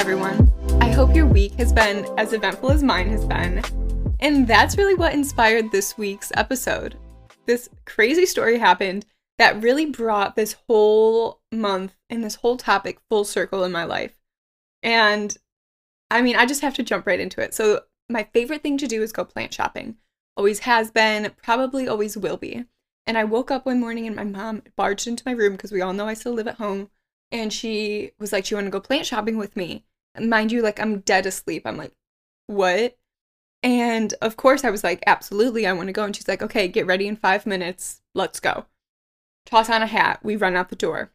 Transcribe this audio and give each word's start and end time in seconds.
everyone. 0.00 0.50
I 0.80 0.90
hope 0.90 1.14
your 1.14 1.26
week 1.26 1.52
has 1.56 1.74
been 1.74 2.06
as 2.16 2.32
eventful 2.32 2.70
as 2.70 2.82
mine 2.82 3.10
has 3.10 3.26
been. 3.26 3.62
And 4.18 4.48
that's 4.48 4.78
really 4.78 4.94
what 4.94 5.12
inspired 5.12 5.70
this 5.70 5.98
week's 5.98 6.32
episode. 6.36 6.96
This 7.44 7.68
crazy 7.84 8.24
story 8.24 8.58
happened 8.58 9.04
that 9.36 9.62
really 9.62 9.84
brought 9.84 10.36
this 10.36 10.56
whole 10.66 11.42
month 11.52 11.96
and 12.08 12.24
this 12.24 12.36
whole 12.36 12.56
topic 12.56 12.98
full 13.10 13.26
circle 13.26 13.62
in 13.62 13.72
my 13.72 13.84
life. 13.84 14.18
And 14.82 15.36
I 16.10 16.22
mean, 16.22 16.34
I 16.34 16.46
just 16.46 16.62
have 16.62 16.74
to 16.76 16.82
jump 16.82 17.06
right 17.06 17.20
into 17.20 17.42
it. 17.42 17.52
So, 17.52 17.82
my 18.08 18.26
favorite 18.32 18.62
thing 18.62 18.78
to 18.78 18.88
do 18.88 19.02
is 19.02 19.12
go 19.12 19.26
plant 19.26 19.52
shopping. 19.52 19.96
Always 20.34 20.60
has 20.60 20.90
been, 20.90 21.30
probably 21.42 21.86
always 21.86 22.16
will 22.16 22.38
be. 22.38 22.64
And 23.06 23.18
I 23.18 23.24
woke 23.24 23.50
up 23.50 23.66
one 23.66 23.80
morning 23.80 24.06
and 24.06 24.16
my 24.16 24.24
mom 24.24 24.62
barged 24.76 25.06
into 25.06 25.24
my 25.26 25.32
room 25.32 25.52
because 25.52 25.72
we 25.72 25.82
all 25.82 25.92
know 25.92 26.08
I 26.08 26.14
still 26.14 26.32
live 26.32 26.48
at 26.48 26.56
home. 26.56 26.88
And 27.30 27.52
she 27.52 28.12
was 28.18 28.32
like, 28.32 28.46
Do 28.46 28.54
you 28.54 28.56
want 28.56 28.66
to 28.66 28.70
go 28.70 28.80
plant 28.80 29.04
shopping 29.04 29.36
with 29.36 29.56
me? 29.56 29.84
Mind 30.18 30.52
you, 30.52 30.62
like, 30.62 30.80
I'm 30.80 31.00
dead 31.00 31.26
asleep. 31.26 31.62
I'm 31.66 31.76
like, 31.76 31.92
What? 32.46 32.96
And 33.62 34.14
of 34.22 34.36
course, 34.36 34.64
I 34.64 34.70
was 34.70 34.82
like, 34.82 35.02
Absolutely, 35.06 35.66
I 35.66 35.72
want 35.72 35.88
to 35.88 35.92
go. 35.92 36.04
And 36.04 36.14
she's 36.14 36.28
like, 36.28 36.42
Okay, 36.42 36.68
get 36.68 36.86
ready 36.86 37.06
in 37.06 37.16
five 37.16 37.46
minutes. 37.46 38.00
Let's 38.14 38.40
go. 38.40 38.66
Toss 39.46 39.70
on 39.70 39.82
a 39.82 39.86
hat. 39.86 40.20
We 40.22 40.36
run 40.36 40.56
out 40.56 40.68
the 40.68 40.76
door. 40.76 41.12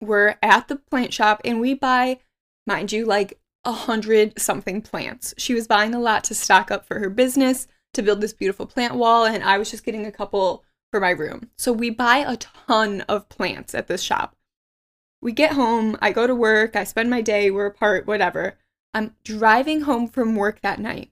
We're 0.00 0.36
at 0.42 0.68
the 0.68 0.76
plant 0.76 1.12
shop 1.12 1.40
and 1.44 1.60
we 1.60 1.74
buy, 1.74 2.18
mind 2.66 2.92
you, 2.92 3.04
like 3.04 3.38
a 3.64 3.72
hundred 3.72 4.40
something 4.40 4.82
plants. 4.82 5.34
She 5.38 5.54
was 5.54 5.68
buying 5.68 5.94
a 5.94 6.00
lot 6.00 6.24
to 6.24 6.34
stock 6.34 6.70
up 6.70 6.86
for 6.86 6.98
her 6.98 7.10
business 7.10 7.68
to 7.94 8.02
build 8.02 8.20
this 8.20 8.32
beautiful 8.32 8.66
plant 8.66 8.94
wall, 8.94 9.24
and 9.24 9.44
I 9.44 9.58
was 9.58 9.70
just 9.70 9.84
getting 9.84 10.06
a 10.06 10.12
couple 10.12 10.64
for 10.90 11.00
my 11.00 11.10
room. 11.10 11.50
So 11.56 11.72
we 11.72 11.90
buy 11.90 12.18
a 12.18 12.36
ton 12.36 13.02
of 13.02 13.28
plants 13.28 13.74
at 13.74 13.86
this 13.86 14.02
shop. 14.02 14.34
We 15.22 15.32
get 15.32 15.52
home, 15.52 15.96
I 16.02 16.12
go 16.12 16.26
to 16.26 16.34
work, 16.34 16.76
I 16.76 16.84
spend 16.84 17.08
my 17.08 17.22
day, 17.22 17.50
we're 17.50 17.66
apart, 17.66 18.06
whatever. 18.06 18.58
I'm 18.92 19.14
driving 19.24 19.82
home 19.82 20.08
from 20.08 20.36
work 20.36 20.60
that 20.60 20.80
night, 20.80 21.10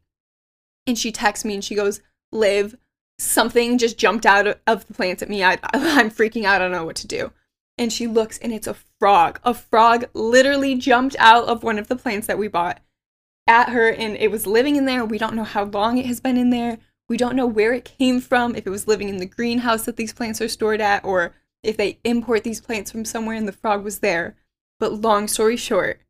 and 0.86 0.98
she 0.98 1.12
texts 1.12 1.44
me 1.44 1.55
and 1.55 1.64
she 1.64 1.75
goes, 1.75 2.03
Liv, 2.31 2.77
something 3.19 3.78
just 3.78 3.97
jumped 3.97 4.27
out 4.27 4.61
of 4.66 4.86
the 4.86 4.94
plants 4.94 5.22
at 5.22 5.31
me. 5.31 5.42
I, 5.42 5.53
I'm 5.72 6.11
freaking 6.11 6.44
out, 6.44 6.56
I 6.56 6.58
don't 6.58 6.72
know 6.72 6.84
what 6.84 6.97
to 6.97 7.06
do 7.06 7.33
and 7.81 7.91
she 7.91 8.06
looks 8.06 8.36
and 8.38 8.53
it's 8.53 8.66
a 8.66 8.77
frog. 8.98 9.41
A 9.42 9.55
frog 9.55 10.05
literally 10.12 10.75
jumped 10.75 11.16
out 11.19 11.48
of 11.48 11.62
one 11.62 11.78
of 11.78 11.88
the 11.88 11.97
plants 11.97 12.27
that 12.27 12.38
we 12.38 12.47
bought 12.47 12.78
at 13.47 13.70
her 13.70 13.91
and 13.91 14.19
it 14.19 14.31
was 14.31 14.47
living 14.47 14.77
in 14.77 14.84
there. 14.84 15.03
We 15.03 15.16
don't 15.16 15.34
know 15.34 15.44
how 15.44 15.64
long 15.64 15.97
it 15.97 16.05
has 16.05 16.20
been 16.20 16.36
in 16.36 16.50
there. 16.50 16.77
We 17.08 17.16
don't 17.16 17.34
know 17.34 17.47
where 17.47 17.72
it 17.72 17.86
came 17.86 18.20
from, 18.20 18.55
if 18.55 18.66
it 18.66 18.70
was 18.70 18.86
living 18.86 19.08
in 19.08 19.16
the 19.16 19.25
greenhouse 19.25 19.86
that 19.86 19.97
these 19.97 20.12
plants 20.12 20.42
are 20.42 20.48
stored 20.48 20.83
at, 20.83 21.05
or 21.06 21.34
if 21.62 21.77
they 21.77 21.98
import 22.05 22.44
these 22.44 22.61
plants 22.61 22.91
from 22.91 23.05
somewhere 23.05 23.36
and 23.36 23.47
the 23.47 23.53
frog 23.53 23.84
was 23.84 23.98
there. 23.98 24.36
But 24.78 25.00
long 25.00 25.28
story 25.28 25.56
short, 25.56 26.00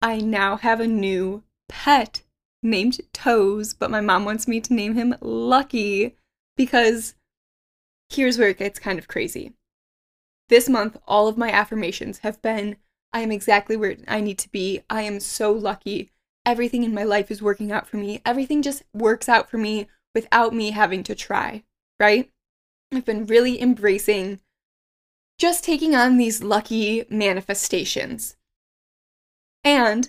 I 0.00 0.18
now 0.18 0.56
have 0.56 0.80
a 0.80 0.86
new 0.86 1.42
pet 1.68 2.22
named 2.62 3.00
Toes, 3.12 3.74
but 3.74 3.90
my 3.90 4.00
mom 4.00 4.24
wants 4.24 4.46
me 4.46 4.60
to 4.60 4.74
name 4.74 4.94
him 4.94 5.14
Lucky 5.20 6.16
because 6.56 7.14
here's 8.10 8.38
where 8.38 8.48
it 8.48 8.58
gets 8.58 8.78
kind 8.78 8.98
of 8.98 9.08
crazy. 9.08 9.54
This 10.48 10.68
month, 10.68 10.98
all 11.08 11.28
of 11.28 11.38
my 11.38 11.50
affirmations 11.50 12.18
have 12.18 12.42
been 12.42 12.76
I 13.12 13.20
am 13.20 13.30
exactly 13.30 13.76
where 13.76 13.96
I 14.08 14.20
need 14.20 14.38
to 14.38 14.50
be. 14.50 14.82
I 14.88 15.02
am 15.02 15.20
so 15.20 15.52
lucky. 15.52 16.12
Everything 16.46 16.82
in 16.82 16.94
my 16.94 17.04
life 17.04 17.30
is 17.30 17.42
working 17.42 17.70
out 17.70 17.86
for 17.86 17.98
me. 17.98 18.20
Everything 18.24 18.62
just 18.62 18.82
works 18.94 19.28
out 19.28 19.50
for 19.50 19.58
me 19.58 19.86
without 20.14 20.54
me 20.54 20.70
having 20.70 21.02
to 21.04 21.14
try, 21.14 21.62
right? 22.00 22.30
I've 22.92 23.04
been 23.04 23.26
really 23.26 23.60
embracing 23.60 24.40
just 25.42 25.64
taking 25.64 25.92
on 25.92 26.18
these 26.18 26.40
lucky 26.40 27.04
manifestations. 27.10 28.36
And 29.64 30.08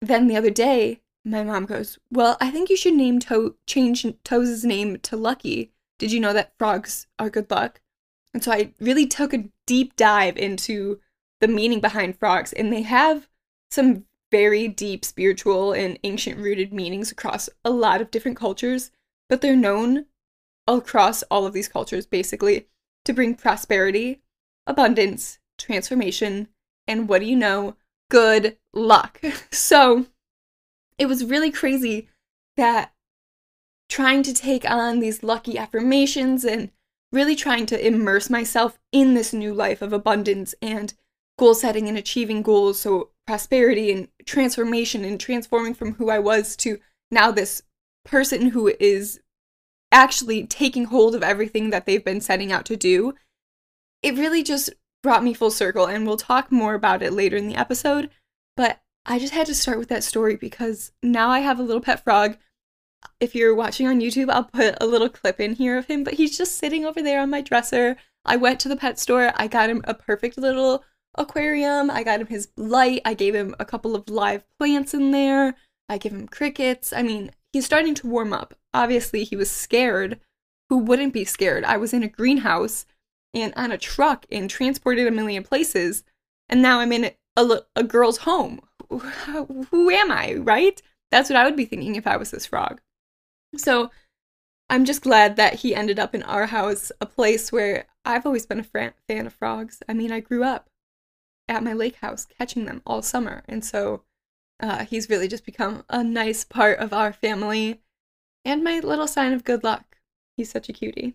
then 0.00 0.28
the 0.28 0.36
other 0.38 0.48
day, 0.48 1.02
my 1.26 1.44
mom 1.44 1.66
goes, 1.66 1.98
"Well, 2.10 2.38
I 2.40 2.50
think 2.50 2.70
you 2.70 2.76
should 2.78 2.94
name 2.94 3.18
to- 3.20 3.58
change 3.66 4.06
Toes' 4.24 4.64
name 4.64 4.98
to 5.00 5.14
Lucky. 5.14 5.72
Did 5.98 6.10
you 6.10 6.20
know 6.20 6.32
that 6.32 6.54
frogs 6.56 7.06
are 7.18 7.28
good 7.28 7.50
luck?" 7.50 7.82
And 8.32 8.42
so 8.42 8.50
I 8.50 8.72
really 8.80 9.06
took 9.06 9.34
a 9.34 9.50
deep 9.66 9.94
dive 9.94 10.38
into 10.38 11.02
the 11.40 11.48
meaning 11.48 11.80
behind 11.80 12.18
frogs, 12.18 12.54
and 12.54 12.72
they 12.72 12.80
have 12.80 13.28
some 13.70 14.06
very 14.30 14.68
deep 14.68 15.04
spiritual 15.04 15.74
and 15.74 15.98
ancient 16.02 16.38
rooted 16.38 16.72
meanings 16.72 17.12
across 17.12 17.50
a 17.62 17.68
lot 17.68 18.00
of 18.00 18.10
different 18.10 18.38
cultures, 18.38 18.90
but 19.28 19.42
they're 19.42 19.54
known 19.54 20.06
across 20.66 21.22
all 21.24 21.44
of 21.44 21.52
these 21.52 21.68
cultures 21.68 22.06
basically 22.06 22.68
to 23.04 23.12
bring 23.12 23.34
prosperity, 23.34 24.22
abundance, 24.66 25.38
transformation, 25.58 26.48
and 26.86 27.08
what 27.08 27.20
do 27.20 27.26
you 27.26 27.36
know? 27.36 27.76
Good 28.10 28.56
luck. 28.72 29.20
So 29.50 30.06
it 30.98 31.06
was 31.06 31.24
really 31.24 31.50
crazy 31.50 32.08
that 32.56 32.92
trying 33.88 34.22
to 34.24 34.34
take 34.34 34.68
on 34.68 35.00
these 35.00 35.22
lucky 35.22 35.58
affirmations 35.58 36.44
and 36.44 36.70
really 37.12 37.36
trying 37.36 37.66
to 37.66 37.86
immerse 37.86 38.28
myself 38.28 38.78
in 38.92 39.14
this 39.14 39.32
new 39.32 39.54
life 39.54 39.82
of 39.82 39.92
abundance 39.92 40.54
and 40.60 40.94
goal 41.38 41.54
setting 41.54 41.88
and 41.88 41.96
achieving 41.96 42.42
goals. 42.42 42.80
So, 42.80 43.10
prosperity 43.26 43.92
and 43.92 44.08
transformation 44.24 45.04
and 45.04 45.18
transforming 45.18 45.74
from 45.74 45.94
who 45.94 46.10
I 46.10 46.18
was 46.18 46.56
to 46.56 46.78
now 47.10 47.30
this 47.30 47.62
person 48.04 48.50
who 48.50 48.72
is 48.80 49.20
actually 49.92 50.46
taking 50.46 50.86
hold 50.86 51.14
of 51.14 51.22
everything 51.22 51.70
that 51.70 51.86
they've 51.86 52.04
been 52.04 52.20
setting 52.20 52.52
out 52.52 52.64
to 52.66 52.76
do. 52.76 53.14
It 54.02 54.16
really 54.16 54.42
just 54.42 54.70
brought 55.02 55.24
me 55.24 55.34
full 55.34 55.50
circle, 55.50 55.86
and 55.86 56.06
we'll 56.06 56.16
talk 56.16 56.50
more 56.50 56.74
about 56.74 57.02
it 57.02 57.12
later 57.12 57.36
in 57.36 57.48
the 57.48 57.56
episode. 57.56 58.10
But 58.56 58.80
I 59.04 59.18
just 59.18 59.32
had 59.32 59.46
to 59.46 59.54
start 59.54 59.78
with 59.78 59.88
that 59.88 60.04
story 60.04 60.36
because 60.36 60.92
now 61.02 61.30
I 61.30 61.40
have 61.40 61.58
a 61.58 61.62
little 61.62 61.80
pet 61.80 62.02
frog 62.02 62.36
if 63.20 63.34
you're 63.34 63.54
watching 63.54 63.86
on 63.86 64.00
YouTube, 64.00 64.30
I'll 64.30 64.44
put 64.44 64.76
a 64.80 64.86
little 64.86 65.08
clip 65.08 65.40
in 65.40 65.54
here 65.54 65.78
of 65.78 65.86
him, 65.86 66.04
but 66.04 66.14
he's 66.14 66.36
just 66.36 66.56
sitting 66.56 66.84
over 66.84 67.02
there 67.02 67.20
on 67.20 67.30
my 67.30 67.40
dresser. 67.40 67.96
I 68.24 68.36
went 68.36 68.60
to 68.60 68.68
the 68.68 68.76
pet 68.76 68.98
store. 68.98 69.32
I 69.36 69.46
got 69.46 69.70
him 69.70 69.82
a 69.84 69.94
perfect 69.94 70.36
little 70.36 70.84
aquarium. 71.16 71.90
I 71.90 72.02
got 72.02 72.20
him 72.20 72.26
his 72.26 72.48
light. 72.56 73.02
I 73.04 73.14
gave 73.14 73.34
him 73.34 73.54
a 73.58 73.64
couple 73.64 73.94
of 73.94 74.08
live 74.08 74.44
plants 74.58 74.94
in 74.94 75.12
there. 75.12 75.54
I 75.88 75.98
give 75.98 76.12
him 76.12 76.26
crickets. 76.26 76.92
I 76.92 77.02
mean, 77.02 77.30
he's 77.52 77.64
starting 77.64 77.94
to 77.96 78.06
warm 78.06 78.32
up. 78.32 78.54
Obviously, 78.74 79.24
he 79.24 79.36
was 79.36 79.50
scared. 79.50 80.20
Who 80.68 80.78
wouldn't 80.78 81.12
be 81.12 81.24
scared? 81.24 81.64
I 81.64 81.76
was 81.76 81.94
in 81.94 82.02
a 82.02 82.08
greenhouse 82.08 82.86
and 83.34 83.52
on 83.56 83.72
a 83.72 83.78
truck 83.78 84.26
and 84.30 84.48
transported 84.48 85.06
a 85.06 85.10
million 85.10 85.42
places, 85.42 86.04
and 86.48 86.62
now 86.62 86.80
I'm 86.80 86.92
in 86.92 87.10
a, 87.36 87.60
a, 87.74 87.82
girl's 87.82 88.18
home. 88.18 88.60
Who 88.90 89.90
am 89.90 90.10
I, 90.10 90.34
right? 90.34 90.80
That's 91.10 91.28
what 91.28 91.36
I 91.36 91.44
would 91.44 91.56
be 91.56 91.64
thinking 91.64 91.96
if 91.96 92.06
I 92.06 92.16
was 92.16 92.30
this 92.30 92.46
frog. 92.46 92.80
So 93.56 93.90
I'm 94.68 94.84
just 94.84 95.02
glad 95.02 95.36
that 95.36 95.54
he 95.54 95.74
ended 95.74 95.98
up 95.98 96.14
in 96.14 96.22
our 96.24 96.46
house, 96.46 96.90
a 97.00 97.06
place 97.06 97.52
where 97.52 97.86
I've 98.04 98.26
always 98.26 98.46
been 98.46 98.60
a 98.60 98.92
fan 99.08 99.26
of 99.26 99.32
frogs. 99.32 99.82
I 99.88 99.94
mean, 99.94 100.12
I 100.12 100.20
grew 100.20 100.42
up 100.42 100.68
at 101.48 101.62
my 101.62 101.72
lake 101.72 101.96
house 101.96 102.26
catching 102.26 102.64
them 102.64 102.82
all 102.86 103.02
summer. 103.02 103.42
And 103.48 103.64
so 103.64 104.02
uh, 104.60 104.84
he's 104.84 105.08
really 105.08 105.28
just 105.28 105.44
become 105.44 105.84
a 105.88 106.02
nice 106.02 106.44
part 106.44 106.78
of 106.78 106.92
our 106.92 107.12
family 107.12 107.80
and 108.44 108.64
my 108.64 108.80
little 108.80 109.06
sign 109.06 109.32
of 109.32 109.44
good 109.44 109.62
luck. 109.62 109.98
He's 110.36 110.50
such 110.50 110.68
a 110.68 110.72
cutie. 110.72 111.14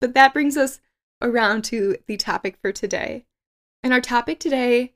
But 0.00 0.14
that 0.14 0.32
brings 0.32 0.56
us 0.56 0.80
around 1.22 1.62
to 1.64 1.96
the 2.06 2.16
topic 2.16 2.56
for 2.60 2.72
today. 2.72 3.24
And 3.82 3.92
our 3.92 4.00
topic 4.00 4.38
today, 4.38 4.94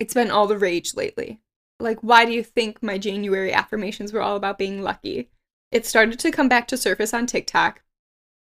it's 0.00 0.14
been 0.14 0.30
all 0.30 0.46
the 0.46 0.58
rage 0.58 0.94
lately. 0.94 1.40
Like, 1.80 2.00
why 2.00 2.24
do 2.24 2.32
you 2.32 2.42
think 2.42 2.82
my 2.82 2.98
January 2.98 3.52
affirmations 3.52 4.12
were 4.12 4.22
all 4.22 4.36
about 4.36 4.58
being 4.58 4.82
lucky? 4.82 5.28
It 5.70 5.86
started 5.86 6.18
to 6.20 6.30
come 6.30 6.48
back 6.48 6.66
to 6.68 6.76
surface 6.76 7.14
on 7.14 7.26
TikTok 7.26 7.82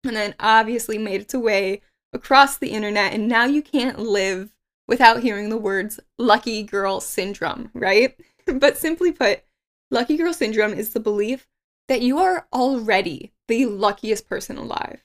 and 0.04 0.14
then 0.14 0.34
obviously 0.38 0.98
made 0.98 1.22
its 1.22 1.34
way 1.34 1.80
across 2.12 2.58
the 2.58 2.70
internet. 2.70 3.12
And 3.12 3.26
now 3.26 3.44
you 3.44 3.62
can't 3.62 3.98
live 3.98 4.54
without 4.86 5.22
hearing 5.22 5.48
the 5.48 5.56
words 5.56 5.98
lucky 6.18 6.62
girl 6.62 7.00
syndrome, 7.00 7.70
right? 7.74 8.16
but 8.46 8.78
simply 8.78 9.10
put, 9.10 9.42
lucky 9.90 10.16
girl 10.16 10.32
syndrome 10.32 10.74
is 10.74 10.90
the 10.90 11.00
belief 11.00 11.48
that 11.88 12.02
you 12.02 12.18
are 12.18 12.46
already 12.52 13.32
the 13.48 13.66
luckiest 13.66 14.28
person 14.28 14.56
alive. 14.56 15.04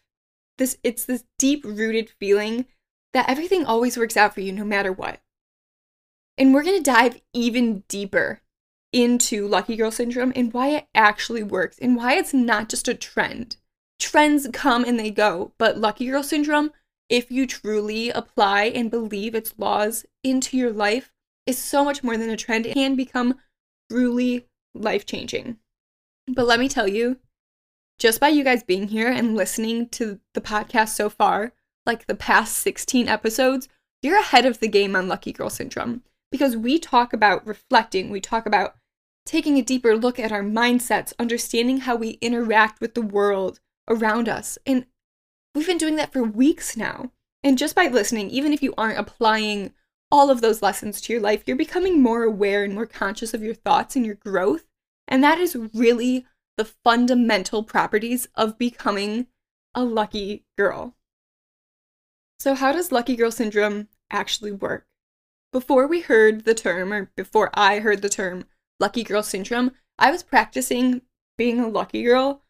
This 0.59 0.77
it's 0.83 1.05
this 1.05 1.23
deep 1.39 1.63
rooted 1.65 2.11
feeling 2.19 2.65
that 3.13 3.29
everything 3.29 3.65
always 3.65 3.97
works 3.97 4.15
out 4.15 4.35
for 4.35 4.41
you 4.41 4.51
no 4.51 4.63
matter 4.63 4.91
what. 4.91 5.21
And 6.37 6.53
we're 6.53 6.63
going 6.63 6.77
to 6.77 6.83
dive 6.83 7.19
even 7.33 7.83
deeper 7.87 8.41
into 8.93 9.47
Lucky 9.47 9.75
Girl 9.75 9.91
Syndrome 9.91 10.33
and 10.35 10.53
why 10.53 10.69
it 10.69 10.87
actually 10.93 11.43
works 11.43 11.77
and 11.79 11.95
why 11.95 12.15
it's 12.15 12.33
not 12.33 12.69
just 12.69 12.87
a 12.87 12.93
trend. 12.93 13.57
Trends 13.99 14.47
come 14.53 14.83
and 14.83 14.99
they 14.99 15.11
go, 15.11 15.53
but 15.57 15.77
Lucky 15.77 16.07
Girl 16.07 16.23
Syndrome, 16.23 16.71
if 17.09 17.31
you 17.31 17.47
truly 17.47 18.09
apply 18.09 18.65
and 18.65 18.91
believe 18.91 19.35
its 19.35 19.53
laws 19.57 20.05
into 20.23 20.57
your 20.57 20.71
life, 20.71 21.11
is 21.45 21.57
so 21.57 21.83
much 21.83 22.03
more 22.03 22.17
than 22.17 22.29
a 22.29 22.37
trend. 22.37 22.65
It 22.65 22.73
can 22.75 22.95
become 22.95 23.39
truly 23.91 24.47
life 24.73 25.05
changing. 25.05 25.57
But 26.27 26.45
let 26.45 26.59
me 26.59 26.69
tell 26.69 26.87
you, 26.87 27.17
just 27.99 28.19
by 28.21 28.29
you 28.29 28.43
guys 28.43 28.63
being 28.63 28.87
here 28.87 29.11
and 29.11 29.35
listening 29.35 29.89
to 29.89 30.19
the 30.33 30.41
podcast 30.41 30.89
so 30.89 31.09
far, 31.09 31.51
like 31.85 32.07
the 32.07 32.15
past 32.15 32.57
16 32.57 33.07
episodes, 33.07 33.67
you're 34.01 34.19
ahead 34.19 34.45
of 34.45 34.59
the 34.59 34.69
game 34.69 34.95
on 34.95 35.09
Lucky 35.09 35.33
Girl 35.33 35.49
Syndrome 35.49 36.03
because 36.31 36.55
we 36.55 36.79
talk 36.79 37.11
about 37.11 37.45
reflecting, 37.45 38.09
we 38.09 38.21
talk 38.21 38.45
about 38.45 38.75
taking 39.25 39.57
a 39.57 39.61
deeper 39.61 39.97
look 39.97 40.17
at 40.17 40.31
our 40.31 40.41
mindsets, 40.41 41.13
understanding 41.19 41.79
how 41.81 41.95
we 41.95 42.11
interact 42.21 42.79
with 42.79 42.93
the 42.93 43.01
world 43.01 43.59
around 43.89 44.29
us. 44.29 44.57
And 44.65 44.85
we've 45.53 45.67
been 45.67 45.77
doing 45.77 45.97
that 45.97 46.13
for 46.13 46.23
weeks 46.23 46.77
now. 46.77 47.11
And 47.43 47.57
just 47.57 47.75
by 47.75 47.87
listening, 47.87 48.29
even 48.29 48.53
if 48.53 48.63
you 48.63 48.73
aren't 48.77 48.99
applying 48.99 49.73
all 50.11 50.29
of 50.29 50.41
those 50.41 50.61
lessons 50.61 51.01
to 51.01 51.13
your 51.13 51.21
life, 51.21 51.43
you're 51.45 51.57
becoming 51.57 52.01
more 52.01 52.23
aware 52.23 52.63
and 52.63 52.73
more 52.73 52.85
conscious 52.85 53.33
of 53.33 53.43
your 53.43 53.53
thoughts 53.53 53.95
and 53.95 54.05
your 54.05 54.15
growth. 54.15 54.65
And 55.07 55.23
that 55.23 55.37
is 55.37 55.57
really 55.73 56.25
the 56.59 56.65
fundamental 56.65 57.63
properties 57.63 58.27
of 58.35 58.57
becoming 58.57 59.27
a 59.73 59.81
lucky 59.81 60.43
girl. 60.57 60.93
So, 62.37 62.53
how 62.53 62.73
does 62.73 62.91
lucky 62.91 63.15
girl 63.15 63.31
syndrome 63.31 63.87
actually 64.11 64.51
work? 64.51 64.85
Before 65.53 65.87
we 65.87 66.01
heard 66.01 66.43
the 66.43 66.53
term, 66.53 66.91
or 66.91 67.11
before 67.15 67.49
I 67.53 67.79
heard 67.79 68.01
the 68.01 68.09
term 68.09 68.43
lucky 68.77 69.05
girl 69.05 69.23
syndrome, 69.23 69.71
I 69.97 70.11
was 70.11 70.21
practicing 70.21 71.01
being 71.37 71.61
a 71.61 71.69
lucky 71.69 72.03
girl 72.03 72.43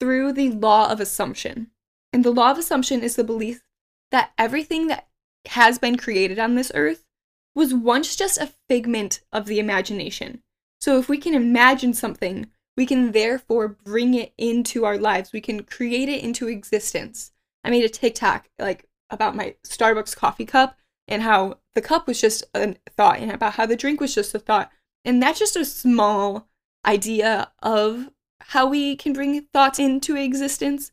through 0.00 0.34
the 0.34 0.50
law 0.50 0.92
of 0.92 1.00
assumption. 1.00 1.70
And 2.12 2.26
the 2.26 2.32
law 2.32 2.50
of 2.50 2.58
assumption 2.58 3.00
is 3.00 3.16
the 3.16 3.24
belief 3.24 3.62
that 4.10 4.32
everything 4.36 4.88
that 4.88 5.08
has 5.46 5.78
been 5.78 5.96
created 5.96 6.38
on 6.38 6.56
this 6.56 6.70
earth 6.74 7.06
was 7.54 7.72
once 7.72 8.16
just 8.16 8.36
a 8.36 8.52
figment 8.68 9.22
of 9.32 9.46
the 9.46 9.58
imagination. 9.58 10.42
So 10.78 10.98
if 10.98 11.08
we 11.08 11.16
can 11.16 11.32
imagine 11.32 11.94
something, 11.94 12.50
we 12.76 12.86
can 12.86 13.12
therefore 13.12 13.68
bring 13.68 14.14
it 14.14 14.32
into 14.36 14.84
our 14.84 14.98
lives. 14.98 15.32
We 15.32 15.40
can 15.40 15.62
create 15.62 16.08
it 16.08 16.22
into 16.22 16.48
existence. 16.48 17.32
I 17.64 17.70
made 17.70 17.84
a 17.84 17.88
TikTok 17.88 18.48
like 18.58 18.86
about 19.10 19.36
my 19.36 19.54
Starbucks 19.64 20.16
coffee 20.16 20.44
cup 20.44 20.76
and 21.08 21.22
how 21.22 21.58
the 21.74 21.82
cup 21.82 22.06
was 22.06 22.20
just 22.20 22.44
a 22.54 22.74
thought 22.96 23.20
and 23.20 23.30
about 23.30 23.54
how 23.54 23.66
the 23.66 23.76
drink 23.76 24.00
was 24.00 24.14
just 24.14 24.34
a 24.34 24.38
thought. 24.38 24.70
And 25.04 25.22
that's 25.22 25.38
just 25.38 25.56
a 25.56 25.64
small 25.64 26.48
idea 26.84 27.50
of 27.62 28.10
how 28.40 28.66
we 28.66 28.96
can 28.96 29.12
bring 29.12 29.42
thoughts 29.52 29.78
into 29.78 30.16
existence. 30.16 30.92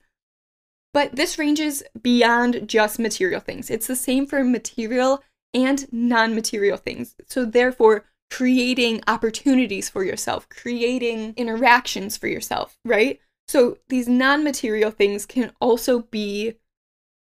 But 0.94 1.16
this 1.16 1.40
ranges 1.40 1.84
beyond 2.02 2.68
just 2.70 3.00
material 3.00 3.40
things. 3.40 3.70
It's 3.70 3.88
the 3.88 3.96
same 3.96 4.28
for 4.28 4.44
material 4.44 5.24
and 5.54 5.92
non 5.92 6.36
material 6.36 6.78
things. 6.78 7.16
So, 7.28 7.46
therefore, 7.46 8.06
creating 8.32 9.02
opportunities 9.08 9.90
for 9.90 10.04
yourself, 10.04 10.48
creating 10.50 11.34
interactions 11.38 12.18
for 12.18 12.28
yourself, 12.28 12.78
right? 12.84 13.20
So, 13.48 13.78
these 13.90 14.08
non 14.08 14.44
material 14.44 14.92
things 14.92 15.26
can 15.26 15.52
also 15.60 16.00
be 16.00 16.56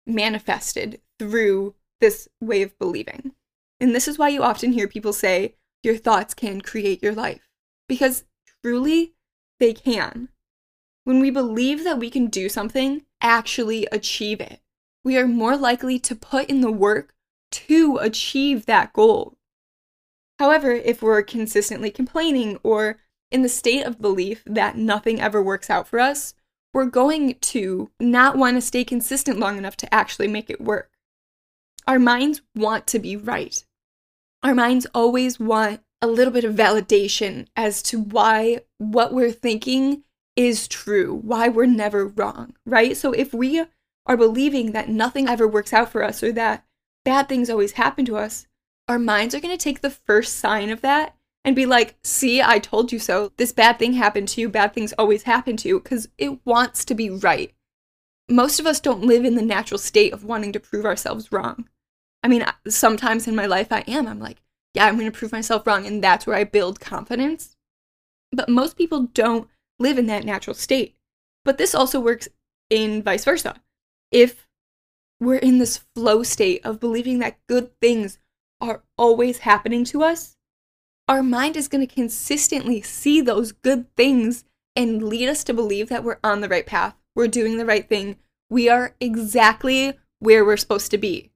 manifested 0.05 1.01
through 1.19 1.75
this 1.99 2.27
way 2.39 2.61
of 2.61 2.77
believing. 2.79 3.33
And 3.79 3.95
this 3.95 4.07
is 4.07 4.17
why 4.17 4.29
you 4.29 4.43
often 4.43 4.73
hear 4.73 4.87
people 4.87 5.13
say, 5.13 5.55
your 5.83 5.97
thoughts 5.97 6.33
can 6.33 6.61
create 6.61 7.01
your 7.01 7.13
life. 7.13 7.47
Because 7.87 8.25
truly, 8.63 9.13
they 9.59 9.73
can. 9.73 10.29
When 11.03 11.19
we 11.19 11.31
believe 11.31 11.83
that 11.83 11.97
we 11.97 12.09
can 12.09 12.27
do 12.27 12.47
something, 12.49 13.05
actually 13.21 13.87
achieve 13.91 14.39
it, 14.39 14.61
we 15.03 15.17
are 15.17 15.27
more 15.27 15.57
likely 15.57 15.97
to 15.99 16.15
put 16.15 16.49
in 16.49 16.61
the 16.61 16.71
work 16.71 17.15
to 17.51 17.97
achieve 17.97 18.65
that 18.67 18.93
goal. 18.93 19.35
However, 20.41 20.71
if 20.71 21.03
we're 21.03 21.21
consistently 21.21 21.91
complaining 21.91 22.57
or 22.63 22.97
in 23.29 23.43
the 23.43 23.47
state 23.47 23.85
of 23.85 24.01
belief 24.01 24.41
that 24.47 24.75
nothing 24.75 25.21
ever 25.21 25.39
works 25.39 25.69
out 25.69 25.87
for 25.87 25.99
us, 25.99 26.33
we're 26.73 26.87
going 26.87 27.35
to 27.35 27.91
not 27.99 28.39
want 28.39 28.57
to 28.57 28.61
stay 28.61 28.83
consistent 28.83 29.37
long 29.37 29.59
enough 29.59 29.77
to 29.77 29.93
actually 29.93 30.27
make 30.27 30.49
it 30.49 30.59
work. 30.59 30.89
Our 31.87 31.99
minds 31.99 32.41
want 32.55 32.87
to 32.87 32.97
be 32.97 33.15
right. 33.15 33.63
Our 34.41 34.55
minds 34.55 34.87
always 34.95 35.39
want 35.39 35.81
a 36.01 36.07
little 36.07 36.33
bit 36.33 36.43
of 36.43 36.55
validation 36.55 37.45
as 37.55 37.83
to 37.83 38.01
why 38.01 38.61
what 38.79 39.13
we're 39.13 39.31
thinking 39.31 40.05
is 40.35 40.67
true, 40.67 41.13
why 41.21 41.49
we're 41.49 41.67
never 41.67 42.07
wrong, 42.07 42.55
right? 42.65 42.97
So 42.97 43.11
if 43.11 43.31
we 43.31 43.63
are 44.07 44.17
believing 44.17 44.71
that 44.71 44.89
nothing 44.89 45.29
ever 45.29 45.47
works 45.47 45.71
out 45.71 45.91
for 45.91 46.03
us 46.03 46.23
or 46.23 46.31
that 46.31 46.65
bad 47.05 47.29
things 47.29 47.47
always 47.47 47.73
happen 47.73 48.05
to 48.05 48.17
us, 48.17 48.47
our 48.91 48.99
minds 48.99 49.33
are 49.33 49.39
going 49.39 49.57
to 49.57 49.63
take 49.63 49.81
the 49.81 49.89
first 49.89 50.37
sign 50.37 50.69
of 50.69 50.81
that 50.81 51.15
and 51.43 51.55
be 51.55 51.65
like, 51.65 51.95
see, 52.03 52.41
I 52.41 52.59
told 52.59 52.91
you 52.91 52.99
so. 52.99 53.31
This 53.37 53.51
bad 53.51 53.79
thing 53.79 53.93
happened 53.93 54.27
to 54.29 54.41
you. 54.41 54.49
Bad 54.49 54.73
things 54.73 54.93
always 54.93 55.23
happen 55.23 55.57
to 55.57 55.67
you 55.67 55.79
because 55.79 56.09
it 56.17 56.45
wants 56.45 56.85
to 56.85 56.93
be 56.93 57.09
right. 57.09 57.53
Most 58.29 58.59
of 58.59 58.67
us 58.67 58.79
don't 58.79 59.03
live 59.03 59.25
in 59.25 59.35
the 59.35 59.41
natural 59.41 59.77
state 59.77 60.13
of 60.13 60.23
wanting 60.23 60.51
to 60.53 60.59
prove 60.59 60.85
ourselves 60.85 61.31
wrong. 61.31 61.67
I 62.23 62.27
mean, 62.27 62.45
sometimes 62.67 63.27
in 63.27 63.35
my 63.35 63.47
life 63.47 63.71
I 63.71 63.83
am. 63.87 64.07
I'm 64.07 64.19
like, 64.19 64.41
yeah, 64.73 64.85
I'm 64.85 64.97
going 64.97 65.11
to 65.11 65.17
prove 65.17 65.31
myself 65.31 65.65
wrong. 65.65 65.87
And 65.87 66.03
that's 66.03 66.27
where 66.27 66.35
I 66.35 66.43
build 66.43 66.79
confidence. 66.79 67.55
But 68.31 68.49
most 68.49 68.77
people 68.77 69.07
don't 69.13 69.49
live 69.79 69.97
in 69.97 70.05
that 70.07 70.25
natural 70.25 70.53
state. 70.53 70.95
But 71.43 71.57
this 71.57 71.73
also 71.73 71.99
works 71.99 72.27
in 72.69 73.01
vice 73.01 73.25
versa. 73.25 73.55
If 74.11 74.47
we're 75.19 75.35
in 75.35 75.57
this 75.57 75.81
flow 75.95 76.23
state 76.23 76.65
of 76.65 76.79
believing 76.79 77.19
that 77.19 77.39
good 77.47 77.71
things 77.79 78.19
are 78.61 78.83
always 78.97 79.39
happening 79.39 79.83
to 79.85 80.03
us, 80.03 80.37
our 81.07 81.23
mind 81.23 81.57
is 81.57 81.67
going 81.67 81.85
to 81.85 81.93
consistently 81.93 82.81
see 82.81 83.19
those 83.19 83.51
good 83.51 83.93
things 83.95 84.45
and 84.75 85.03
lead 85.03 85.27
us 85.27 85.43
to 85.43 85.53
believe 85.53 85.89
that 85.89 86.03
we're 86.03 86.19
on 86.23 86.39
the 86.39 86.47
right 86.47 86.65
path, 86.65 86.95
we're 87.15 87.27
doing 87.27 87.57
the 87.57 87.65
right 87.65 87.89
thing, 87.89 88.17
we 88.49 88.69
are 88.69 88.95
exactly 88.99 89.97
where 90.19 90.45
we're 90.45 90.57
supposed 90.57 90.91
to 90.91 90.97
be. 90.97 91.31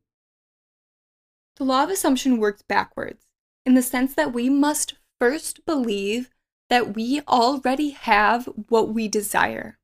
The 1.57 1.65
law 1.65 1.83
of 1.83 1.89
assumption 1.89 2.37
works 2.37 2.61
backwards 2.61 3.25
in 3.65 3.73
the 3.73 3.81
sense 3.81 4.13
that 4.13 4.33
we 4.33 4.49
must 4.49 4.95
first 5.19 5.65
believe 5.65 6.29
that 6.69 6.95
we 6.95 7.21
already 7.27 7.91
have 7.91 8.47
what 8.69 8.89
we 8.89 9.07
desire. 9.07 9.77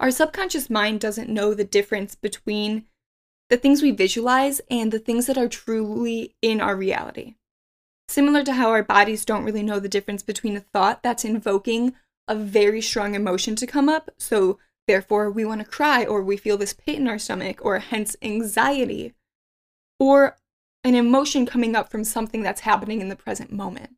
Our 0.00 0.10
subconscious 0.10 0.70
mind 0.70 1.00
doesn't 1.00 1.28
know 1.28 1.54
the 1.54 1.64
difference 1.64 2.14
between 2.14 2.86
the 3.50 3.56
things 3.56 3.82
we 3.82 3.90
visualize 3.90 4.60
and 4.70 4.92
the 4.92 4.98
things 4.98 5.26
that 5.26 5.38
are 5.38 5.48
truly 5.48 6.34
in 6.42 6.60
our 6.60 6.76
reality. 6.76 7.34
Similar 8.08 8.42
to 8.44 8.54
how 8.54 8.70
our 8.70 8.82
bodies 8.82 9.24
don't 9.24 9.44
really 9.44 9.62
know 9.62 9.80
the 9.80 9.88
difference 9.88 10.22
between 10.22 10.56
a 10.56 10.60
thought 10.60 11.02
that's 11.02 11.24
invoking 11.24 11.94
a 12.26 12.34
very 12.34 12.80
strong 12.80 13.14
emotion 13.14 13.56
to 13.56 13.66
come 13.66 13.88
up, 13.88 14.10
so 14.18 14.58
therefore 14.86 15.30
we 15.30 15.44
want 15.44 15.60
to 15.60 15.66
cry 15.66 16.04
or 16.04 16.22
we 16.22 16.36
feel 16.36 16.56
this 16.56 16.72
pit 16.72 16.96
in 16.96 17.08
our 17.08 17.18
stomach 17.18 17.60
or 17.62 17.78
hence 17.78 18.16
anxiety, 18.22 19.14
or 19.98 20.36
an 20.84 20.94
emotion 20.94 21.44
coming 21.44 21.74
up 21.74 21.90
from 21.90 22.04
something 22.04 22.42
that's 22.42 22.62
happening 22.62 23.00
in 23.00 23.08
the 23.08 23.16
present 23.16 23.52
moment. 23.52 23.96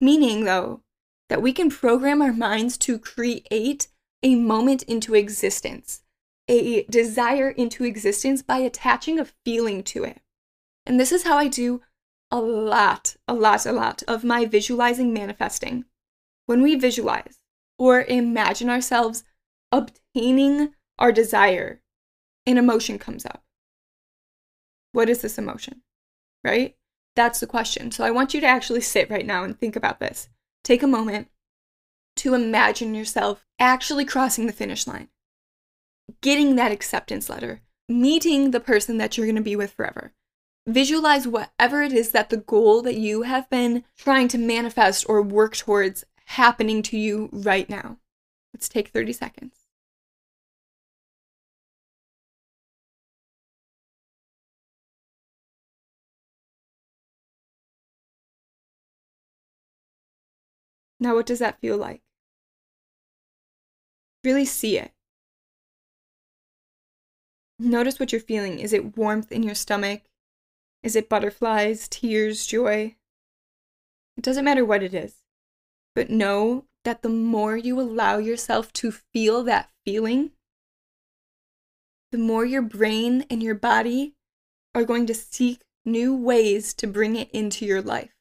Meaning, 0.00 0.44
though, 0.44 0.82
that 1.28 1.42
we 1.42 1.52
can 1.52 1.70
program 1.70 2.22
our 2.22 2.32
minds 2.32 2.76
to 2.78 2.98
create 2.98 3.88
a 4.22 4.36
moment 4.36 4.82
into 4.84 5.14
existence, 5.14 6.02
a 6.48 6.84
desire 6.84 7.50
into 7.50 7.84
existence 7.84 8.42
by 8.42 8.58
attaching 8.58 9.18
a 9.18 9.26
feeling 9.44 9.82
to 9.84 10.04
it. 10.04 10.20
And 10.86 11.00
this 11.00 11.12
is 11.12 11.24
how 11.24 11.38
I 11.38 11.48
do 11.48 11.80
a 12.30 12.40
lot, 12.40 13.16
a 13.26 13.34
lot, 13.34 13.64
a 13.66 13.72
lot 13.72 14.02
of 14.06 14.24
my 14.24 14.44
visualizing 14.44 15.12
manifesting. 15.12 15.84
When 16.46 16.62
we 16.62 16.74
visualize 16.74 17.38
or 17.78 18.02
imagine 18.02 18.68
ourselves 18.68 19.24
obtaining 19.72 20.74
our 20.98 21.12
desire, 21.12 21.80
an 22.46 22.58
emotion 22.58 22.98
comes 22.98 23.24
up. 23.24 23.42
What 24.92 25.08
is 25.08 25.22
this 25.22 25.38
emotion? 25.38 25.82
Right? 26.42 26.76
That's 27.16 27.40
the 27.40 27.46
question. 27.46 27.90
So 27.90 28.04
I 28.04 28.10
want 28.10 28.34
you 28.34 28.40
to 28.40 28.46
actually 28.46 28.82
sit 28.82 29.08
right 29.08 29.26
now 29.26 29.44
and 29.44 29.58
think 29.58 29.76
about 29.76 30.00
this. 30.00 30.28
Take 30.62 30.82
a 30.82 30.88
moment 30.88 31.28
to 32.16 32.34
imagine 32.34 32.94
yourself 32.94 33.44
actually 33.58 34.04
crossing 34.04 34.46
the 34.46 34.52
finish 34.52 34.86
line, 34.86 35.08
getting 36.20 36.56
that 36.56 36.72
acceptance 36.72 37.28
letter, 37.28 37.62
meeting 37.88 38.50
the 38.50 38.60
person 38.60 38.98
that 38.98 39.16
you're 39.16 39.26
going 39.26 39.36
to 39.36 39.42
be 39.42 39.56
with 39.56 39.72
forever. 39.72 40.12
Visualize 40.66 41.28
whatever 41.28 41.82
it 41.82 41.92
is 41.92 42.10
that 42.10 42.30
the 42.30 42.38
goal 42.38 42.80
that 42.82 42.96
you 42.96 43.22
have 43.22 43.48
been 43.50 43.84
trying 43.96 44.28
to 44.28 44.38
manifest 44.38 45.04
or 45.08 45.20
work 45.20 45.56
towards 45.56 46.04
happening 46.26 46.82
to 46.82 46.98
you 46.98 47.28
right 47.32 47.68
now. 47.68 47.98
Let's 48.54 48.68
take 48.68 48.88
30 48.88 49.12
seconds. 49.12 49.64
Now, 60.98 61.14
what 61.14 61.26
does 61.26 61.40
that 61.40 61.60
feel 61.60 61.76
like? 61.76 62.00
Really 64.22 64.46
see 64.46 64.78
it. 64.78 64.92
Notice 67.58 68.00
what 68.00 68.12
you're 68.12 68.20
feeling. 68.20 68.58
Is 68.58 68.72
it 68.72 68.96
warmth 68.96 69.30
in 69.30 69.42
your 69.42 69.54
stomach? 69.54 70.02
Is 70.82 70.96
it 70.96 71.08
butterflies, 71.08 71.88
tears, 71.88 72.46
joy? 72.46 72.96
It 74.16 74.24
doesn't 74.24 74.44
matter 74.44 74.64
what 74.64 74.82
it 74.82 74.92
is. 74.92 75.16
But 75.94 76.10
know 76.10 76.64
that 76.84 77.02
the 77.02 77.08
more 77.08 77.56
you 77.56 77.80
allow 77.80 78.18
yourself 78.18 78.72
to 78.74 78.90
feel 78.90 79.42
that 79.44 79.70
feeling, 79.84 80.32
the 82.12 82.18
more 82.18 82.44
your 82.44 82.62
brain 82.62 83.24
and 83.30 83.42
your 83.42 83.54
body 83.54 84.14
are 84.74 84.84
going 84.84 85.06
to 85.06 85.14
seek 85.14 85.62
new 85.84 86.14
ways 86.14 86.74
to 86.74 86.86
bring 86.86 87.16
it 87.16 87.30
into 87.30 87.64
your 87.64 87.80
life. 87.80 88.12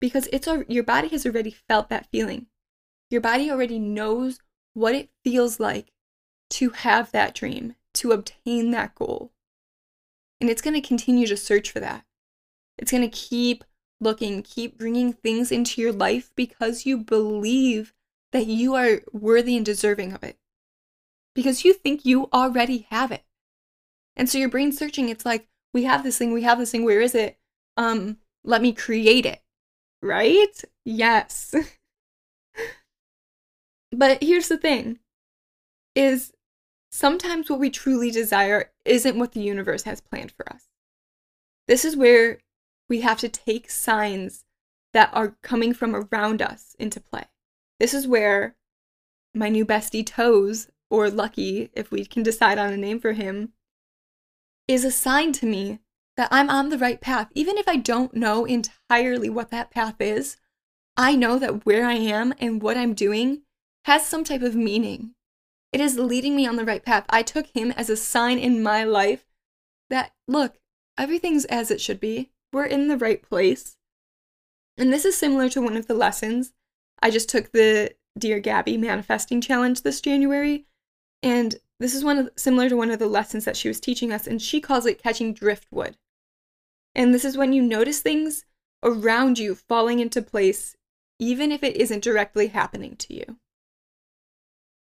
Because 0.00 0.28
it's 0.32 0.48
your 0.68 0.84
body 0.84 1.08
has 1.08 1.24
already 1.24 1.50
felt 1.50 1.88
that 1.88 2.08
feeling. 2.10 2.46
Your 3.10 3.20
body 3.20 3.50
already 3.50 3.78
knows 3.78 4.40
what 4.74 4.94
it 4.94 5.10
feels 5.24 5.58
like 5.58 5.92
to 6.50 6.70
have 6.70 7.12
that 7.12 7.34
dream, 7.34 7.74
to 7.94 8.12
obtain 8.12 8.70
that 8.70 8.94
goal. 8.94 9.32
And 10.40 10.50
it's 10.50 10.62
going 10.62 10.74
to 10.74 10.86
continue 10.86 11.26
to 11.26 11.36
search 11.36 11.70
for 11.70 11.80
that. 11.80 12.04
It's 12.78 12.90
going 12.90 13.02
to 13.02 13.08
keep 13.08 13.64
looking, 14.00 14.42
keep 14.42 14.78
bringing 14.78 15.12
things 15.12 15.50
into 15.50 15.80
your 15.80 15.92
life 15.92 16.30
because 16.36 16.84
you 16.84 16.98
believe 16.98 17.94
that 18.32 18.46
you 18.46 18.74
are 18.74 19.00
worthy 19.12 19.56
and 19.56 19.64
deserving 19.64 20.12
of 20.12 20.22
it. 20.22 20.36
Because 21.34 21.64
you 21.64 21.72
think 21.72 22.04
you 22.04 22.28
already 22.32 22.86
have 22.90 23.10
it. 23.10 23.24
And 24.14 24.28
so 24.28 24.38
your 24.38 24.48
brain's 24.48 24.78
searching, 24.78 25.08
it's 25.08 25.26
like, 25.26 25.48
we 25.72 25.84
have 25.84 26.02
this 26.02 26.18
thing, 26.18 26.32
we 26.32 26.42
have 26.42 26.58
this 26.58 26.70
thing, 26.70 26.84
where 26.84 27.00
is 27.00 27.14
it? 27.14 27.38
Um, 27.76 28.18
let 28.44 28.62
me 28.62 28.72
create 28.72 29.26
it. 29.26 29.42
Right? 30.02 30.62
Yes. 30.84 31.54
but 33.92 34.22
here's 34.22 34.48
the 34.48 34.58
thing 34.58 34.98
is 35.94 36.32
sometimes 36.96 37.50
what 37.50 37.60
we 37.60 37.68
truly 37.68 38.10
desire 38.10 38.70
isn't 38.86 39.18
what 39.18 39.32
the 39.32 39.40
universe 39.40 39.82
has 39.82 40.00
planned 40.00 40.32
for 40.32 40.50
us. 40.50 40.68
This 41.68 41.84
is 41.84 41.96
where 41.96 42.38
we 42.88 43.02
have 43.02 43.18
to 43.18 43.28
take 43.28 43.70
signs 43.70 44.44
that 44.94 45.10
are 45.12 45.36
coming 45.42 45.74
from 45.74 45.94
around 45.94 46.40
us 46.40 46.74
into 46.78 47.00
play. 47.00 47.24
This 47.78 47.92
is 47.92 48.08
where 48.08 48.56
my 49.34 49.50
new 49.50 49.66
bestie 49.66 50.06
Toes, 50.06 50.68
or 50.88 51.10
Lucky, 51.10 51.68
if 51.74 51.90
we 51.90 52.06
can 52.06 52.22
decide 52.22 52.56
on 52.56 52.72
a 52.72 52.78
name 52.78 52.98
for 52.98 53.12
him, 53.12 53.52
is 54.66 54.84
a 54.84 54.90
sign 54.90 55.32
to 55.32 55.44
me 55.44 55.80
that 56.16 56.28
I'm 56.30 56.48
on 56.48 56.70
the 56.70 56.78
right 56.78 57.00
path. 57.00 57.28
Even 57.34 57.58
if 57.58 57.68
I 57.68 57.76
don't 57.76 58.14
know 58.14 58.46
entirely 58.46 59.28
what 59.28 59.50
that 59.50 59.70
path 59.70 59.96
is, 60.00 60.38
I 60.96 61.14
know 61.14 61.38
that 61.38 61.66
where 61.66 61.84
I 61.84 61.94
am 61.94 62.32
and 62.38 62.62
what 62.62 62.78
I'm 62.78 62.94
doing 62.94 63.42
has 63.84 64.06
some 64.06 64.24
type 64.24 64.40
of 64.40 64.54
meaning. 64.54 65.15
It 65.72 65.80
is 65.80 65.98
leading 65.98 66.34
me 66.36 66.46
on 66.46 66.56
the 66.56 66.64
right 66.64 66.84
path. 66.84 67.04
I 67.08 67.22
took 67.22 67.46
him 67.48 67.72
as 67.72 67.90
a 67.90 67.96
sign 67.96 68.38
in 68.38 68.62
my 68.62 68.84
life 68.84 69.26
that, 69.90 70.12
look, 70.26 70.58
everything's 70.96 71.44
as 71.46 71.70
it 71.70 71.80
should 71.80 72.00
be. 72.00 72.30
We're 72.52 72.64
in 72.64 72.88
the 72.88 72.96
right 72.96 73.22
place. 73.22 73.76
And 74.78 74.92
this 74.92 75.04
is 75.04 75.16
similar 75.16 75.48
to 75.50 75.60
one 75.60 75.76
of 75.76 75.86
the 75.86 75.94
lessons. 75.94 76.52
I 77.02 77.10
just 77.10 77.28
took 77.28 77.52
the 77.52 77.94
Dear 78.18 78.40
Gabby 78.40 78.76
manifesting 78.76 79.40
challenge 79.40 79.82
this 79.82 80.00
January. 80.00 80.66
And 81.22 81.56
this 81.78 81.94
is 81.94 82.04
one 82.04 82.18
of, 82.18 82.30
similar 82.36 82.68
to 82.68 82.76
one 82.76 82.90
of 82.90 82.98
the 82.98 83.06
lessons 83.08 83.44
that 83.44 83.56
she 83.56 83.68
was 83.68 83.80
teaching 83.80 84.12
us, 84.12 84.26
and 84.26 84.40
she 84.40 84.60
calls 84.60 84.86
it 84.86 85.02
catching 85.02 85.34
driftwood. 85.34 85.96
And 86.94 87.12
this 87.12 87.24
is 87.24 87.36
when 87.36 87.52
you 87.52 87.62
notice 87.62 88.00
things 88.00 88.44
around 88.82 89.38
you 89.38 89.54
falling 89.54 90.00
into 90.00 90.22
place, 90.22 90.76
even 91.18 91.52
if 91.52 91.62
it 91.62 91.76
isn't 91.76 92.02
directly 92.02 92.46
happening 92.48 92.96
to 92.96 93.14
you. 93.14 93.36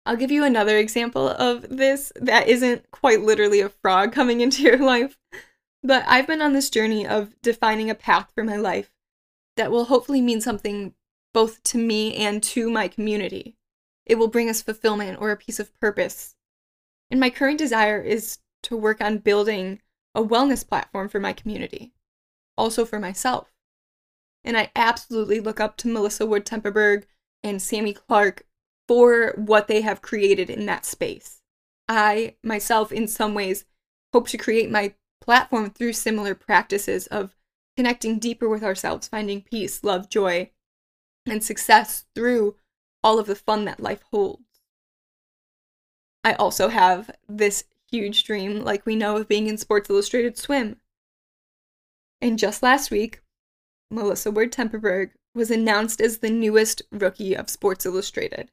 I'll 0.04 0.16
give 0.16 0.32
you 0.32 0.44
another 0.44 0.78
example 0.78 1.28
of 1.28 1.68
this 1.68 2.12
that 2.16 2.48
isn't 2.48 2.90
quite 2.90 3.20
literally 3.20 3.60
a 3.60 3.68
frog 3.68 4.12
coming 4.12 4.40
into 4.40 4.62
your 4.62 4.78
life. 4.78 5.18
But 5.84 6.04
I've 6.06 6.26
been 6.26 6.42
on 6.42 6.52
this 6.52 6.70
journey 6.70 7.06
of 7.06 7.40
defining 7.42 7.90
a 7.90 7.94
path 7.94 8.30
for 8.34 8.44
my 8.44 8.56
life 8.56 8.90
that 9.56 9.70
will 9.70 9.86
hopefully 9.86 10.20
mean 10.20 10.40
something 10.40 10.94
both 11.34 11.62
to 11.64 11.78
me 11.78 12.14
and 12.14 12.42
to 12.42 12.70
my 12.70 12.88
community. 12.88 13.56
It 14.06 14.16
will 14.16 14.28
bring 14.28 14.48
us 14.48 14.62
fulfillment 14.62 15.20
or 15.20 15.30
a 15.30 15.36
piece 15.36 15.60
of 15.60 15.78
purpose. 15.80 16.34
And 17.10 17.20
my 17.20 17.30
current 17.30 17.58
desire 17.58 18.00
is 18.00 18.38
to 18.64 18.76
work 18.76 19.00
on 19.00 19.18
building 19.18 19.80
a 20.14 20.22
wellness 20.22 20.66
platform 20.66 21.08
for 21.08 21.20
my 21.20 21.32
community, 21.32 21.92
also 22.56 22.84
for 22.84 22.98
myself. 22.98 23.52
And 24.44 24.56
I 24.56 24.70
absolutely 24.74 25.40
look 25.40 25.60
up 25.60 25.76
to 25.78 25.88
Melissa 25.88 26.26
Wood 26.26 26.44
Tepperberg 26.44 27.04
and 27.42 27.62
Sami 27.62 27.92
Clarke 27.92 28.46
for 28.88 29.34
what 29.36 29.68
they 29.68 29.80
have 29.80 30.02
created 30.02 30.50
in 30.50 30.66
that 30.66 30.84
space. 30.84 31.42
I 31.88 32.36
myself, 32.42 32.92
in 32.92 33.08
some 33.08 33.34
ways, 33.34 33.64
hope 34.12 34.28
to 34.28 34.38
create 34.38 34.70
my 34.70 34.94
platform 35.20 35.70
through 35.70 35.92
similar 35.92 36.34
practices 36.34 37.06
of 37.08 37.36
connecting 37.76 38.18
deeper 38.18 38.48
with 38.48 38.62
ourselves, 38.62 39.08
finding 39.08 39.42
peace, 39.42 39.82
love, 39.82 40.08
joy, 40.08 40.50
and 41.26 41.42
success 41.42 42.04
through 42.14 42.56
all 43.02 43.18
of 43.18 43.26
the 43.26 43.34
fun 43.34 43.64
that 43.64 43.80
life 43.80 44.02
holds. 44.10 44.42
I 46.24 46.34
also 46.34 46.68
have 46.68 47.10
this 47.28 47.64
huge 47.90 48.24
dream, 48.24 48.62
like 48.62 48.86
we 48.86 48.96
know, 48.96 49.16
of 49.16 49.28
being 49.28 49.48
in 49.48 49.58
Sports 49.58 49.90
Illustrated 49.90 50.38
Swim. 50.38 50.76
And 52.20 52.38
just 52.38 52.62
last 52.62 52.90
week, 52.90 53.20
Melissa 53.90 54.30
Wood 54.30 54.52
Tepperberg 54.52 55.10
was 55.34 55.50
announced 55.50 56.00
as 56.00 56.18
the 56.18 56.30
newest 56.30 56.82
rookie 56.92 57.34
of 57.34 57.50
Sports 57.50 57.84
Illustrated. 57.84 58.50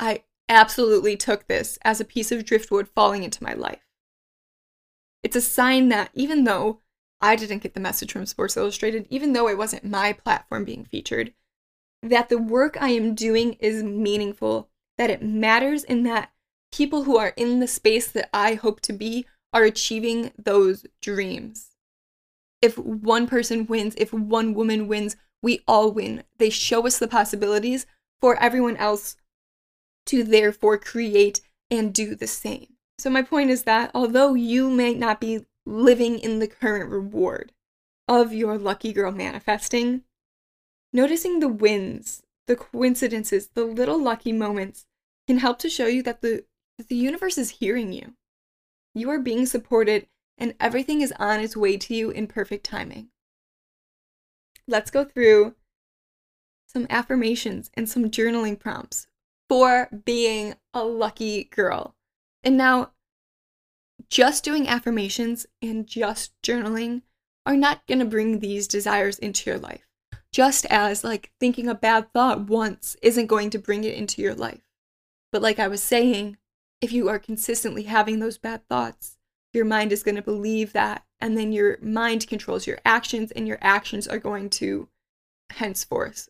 I 0.00 0.24
absolutely 0.48 1.16
took 1.16 1.46
this 1.46 1.78
as 1.82 2.00
a 2.00 2.04
piece 2.04 2.32
of 2.32 2.44
driftwood 2.44 2.88
falling 2.88 3.22
into 3.22 3.44
my 3.44 3.52
life. 3.52 3.86
It's 5.22 5.36
a 5.36 5.40
sign 5.42 5.90
that 5.90 6.10
even 6.14 6.44
though 6.44 6.80
I 7.20 7.36
didn't 7.36 7.62
get 7.62 7.74
the 7.74 7.80
message 7.80 8.12
from 8.12 8.24
Sports 8.24 8.56
Illustrated, 8.56 9.06
even 9.10 9.34
though 9.34 9.46
it 9.46 9.58
wasn't 9.58 9.84
my 9.84 10.14
platform 10.14 10.64
being 10.64 10.86
featured, 10.86 11.34
that 12.02 12.30
the 12.30 12.38
work 12.38 12.78
I 12.80 12.88
am 12.88 13.14
doing 13.14 13.52
is 13.60 13.84
meaningful, 13.84 14.70
that 14.96 15.10
it 15.10 15.22
matters, 15.22 15.84
and 15.84 16.06
that 16.06 16.32
people 16.72 17.04
who 17.04 17.18
are 17.18 17.34
in 17.36 17.60
the 17.60 17.66
space 17.66 18.10
that 18.10 18.30
I 18.32 18.54
hope 18.54 18.80
to 18.82 18.94
be 18.94 19.26
are 19.52 19.64
achieving 19.64 20.32
those 20.42 20.86
dreams. 21.02 21.76
If 22.62 22.78
one 22.78 23.26
person 23.26 23.66
wins, 23.66 23.94
if 23.98 24.14
one 24.14 24.54
woman 24.54 24.88
wins, 24.88 25.16
we 25.42 25.62
all 25.68 25.92
win. 25.92 26.24
They 26.38 26.50
show 26.50 26.86
us 26.86 26.98
the 26.98 27.08
possibilities 27.08 27.86
for 28.20 28.36
everyone 28.42 28.76
else 28.76 29.16
to 30.06 30.24
therefore 30.24 30.78
create 30.78 31.40
and 31.70 31.94
do 31.94 32.14
the 32.14 32.26
same. 32.26 32.74
So, 32.98 33.10
my 33.10 33.22
point 33.22 33.50
is 33.50 33.62
that 33.64 33.90
although 33.94 34.34
you 34.34 34.70
may 34.70 34.94
not 34.94 35.20
be 35.20 35.46
living 35.64 36.18
in 36.18 36.38
the 36.38 36.48
current 36.48 36.90
reward 36.90 37.52
of 38.08 38.32
your 38.32 38.58
lucky 38.58 38.92
girl 38.92 39.12
manifesting, 39.12 40.02
noticing 40.92 41.40
the 41.40 41.48
wins, 41.48 42.22
the 42.46 42.56
coincidences, 42.56 43.48
the 43.54 43.64
little 43.64 44.02
lucky 44.02 44.32
moments 44.32 44.84
can 45.26 45.38
help 45.38 45.58
to 45.60 45.70
show 45.70 45.86
you 45.86 46.02
that 46.02 46.20
the, 46.20 46.44
that 46.76 46.88
the 46.88 46.96
universe 46.96 47.38
is 47.38 47.50
hearing 47.50 47.92
you. 47.92 48.14
You 48.94 49.10
are 49.10 49.20
being 49.20 49.46
supported 49.46 50.08
and 50.36 50.54
everything 50.58 51.02
is 51.02 51.12
on 51.18 51.40
its 51.40 51.56
way 51.56 51.76
to 51.76 51.94
you 51.94 52.10
in 52.10 52.26
perfect 52.26 52.64
timing. 52.64 53.08
Let's 54.66 54.90
go 54.90 55.04
through 55.04 55.54
some 56.66 56.86
affirmations 56.90 57.70
and 57.74 57.88
some 57.88 58.10
journaling 58.10 58.58
prompts 58.58 59.06
for 59.50 59.88
being 60.04 60.54
a 60.72 60.84
lucky 60.84 61.42
girl. 61.42 61.96
And 62.44 62.56
now, 62.56 62.92
just 64.08 64.44
doing 64.44 64.68
affirmations 64.68 65.44
and 65.60 65.88
just 65.88 66.40
journaling 66.40 67.02
are 67.44 67.56
not 67.56 67.84
going 67.88 67.98
to 67.98 68.04
bring 68.04 68.38
these 68.38 68.68
desires 68.68 69.18
into 69.18 69.50
your 69.50 69.58
life. 69.58 69.88
Just 70.32 70.66
as, 70.66 71.02
like, 71.02 71.32
thinking 71.40 71.66
a 71.66 71.74
bad 71.74 72.12
thought 72.12 72.48
once 72.48 72.96
isn't 73.02 73.26
going 73.26 73.50
to 73.50 73.58
bring 73.58 73.82
it 73.82 73.94
into 73.94 74.22
your 74.22 74.36
life. 74.36 74.62
But, 75.32 75.42
like 75.42 75.58
I 75.58 75.66
was 75.66 75.82
saying, 75.82 76.36
if 76.80 76.92
you 76.92 77.08
are 77.08 77.18
consistently 77.18 77.82
having 77.82 78.20
those 78.20 78.38
bad 78.38 78.68
thoughts, 78.68 79.18
your 79.52 79.64
mind 79.64 79.90
is 79.90 80.04
going 80.04 80.14
to 80.14 80.22
believe 80.22 80.72
that, 80.74 81.04
and 81.20 81.36
then 81.36 81.50
your 81.50 81.76
mind 81.82 82.28
controls 82.28 82.68
your 82.68 82.78
actions, 82.84 83.32
and 83.32 83.48
your 83.48 83.58
actions 83.60 84.06
are 84.06 84.20
going 84.20 84.48
to 84.50 84.86
henceforth 85.50 86.28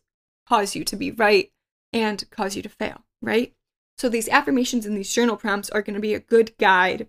cause 0.49 0.75
you 0.75 0.83
to 0.85 0.95
be 0.95 1.11
right 1.11 1.51
and 1.93 2.27
cause 2.31 2.55
you 2.55 2.63
to 2.63 2.69
fail 2.69 3.03
right? 3.21 3.53
So 3.97 4.09
these 4.09 4.29
affirmations 4.29 4.85
and 4.85 4.97
these 4.97 5.13
journal 5.13 5.37
prompts 5.37 5.69
are 5.69 5.81
going 5.81 5.93
to 5.93 5.99
be 5.99 6.13
a 6.13 6.19
good 6.19 6.57
guide 6.57 7.07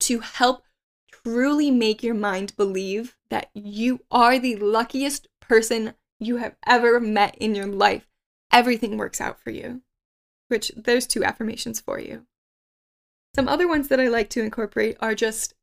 to 0.00 0.20
help 0.20 0.62
truly 1.10 1.70
make 1.70 2.02
your 2.02 2.14
mind 2.14 2.56
believe 2.56 3.16
that 3.30 3.50
you 3.52 4.00
are 4.10 4.38
the 4.38 4.56
luckiest 4.56 5.26
person 5.40 5.94
you 6.20 6.36
have 6.36 6.54
ever 6.66 7.00
met 7.00 7.34
in 7.36 7.54
your 7.54 7.66
life. 7.66 8.06
Everything 8.52 8.96
works 8.96 9.20
out 9.20 9.40
for 9.40 9.50
you. 9.50 9.82
Which 10.48 10.72
there's 10.76 11.06
two 11.06 11.24
affirmations 11.24 11.80
for 11.80 12.00
you. 12.00 12.26
Some 13.34 13.48
other 13.48 13.68
ones 13.68 13.88
that 13.88 14.00
I 14.00 14.08
like 14.08 14.30
to 14.30 14.42
incorporate 14.42 14.96
are 15.00 15.14
just, 15.14 15.54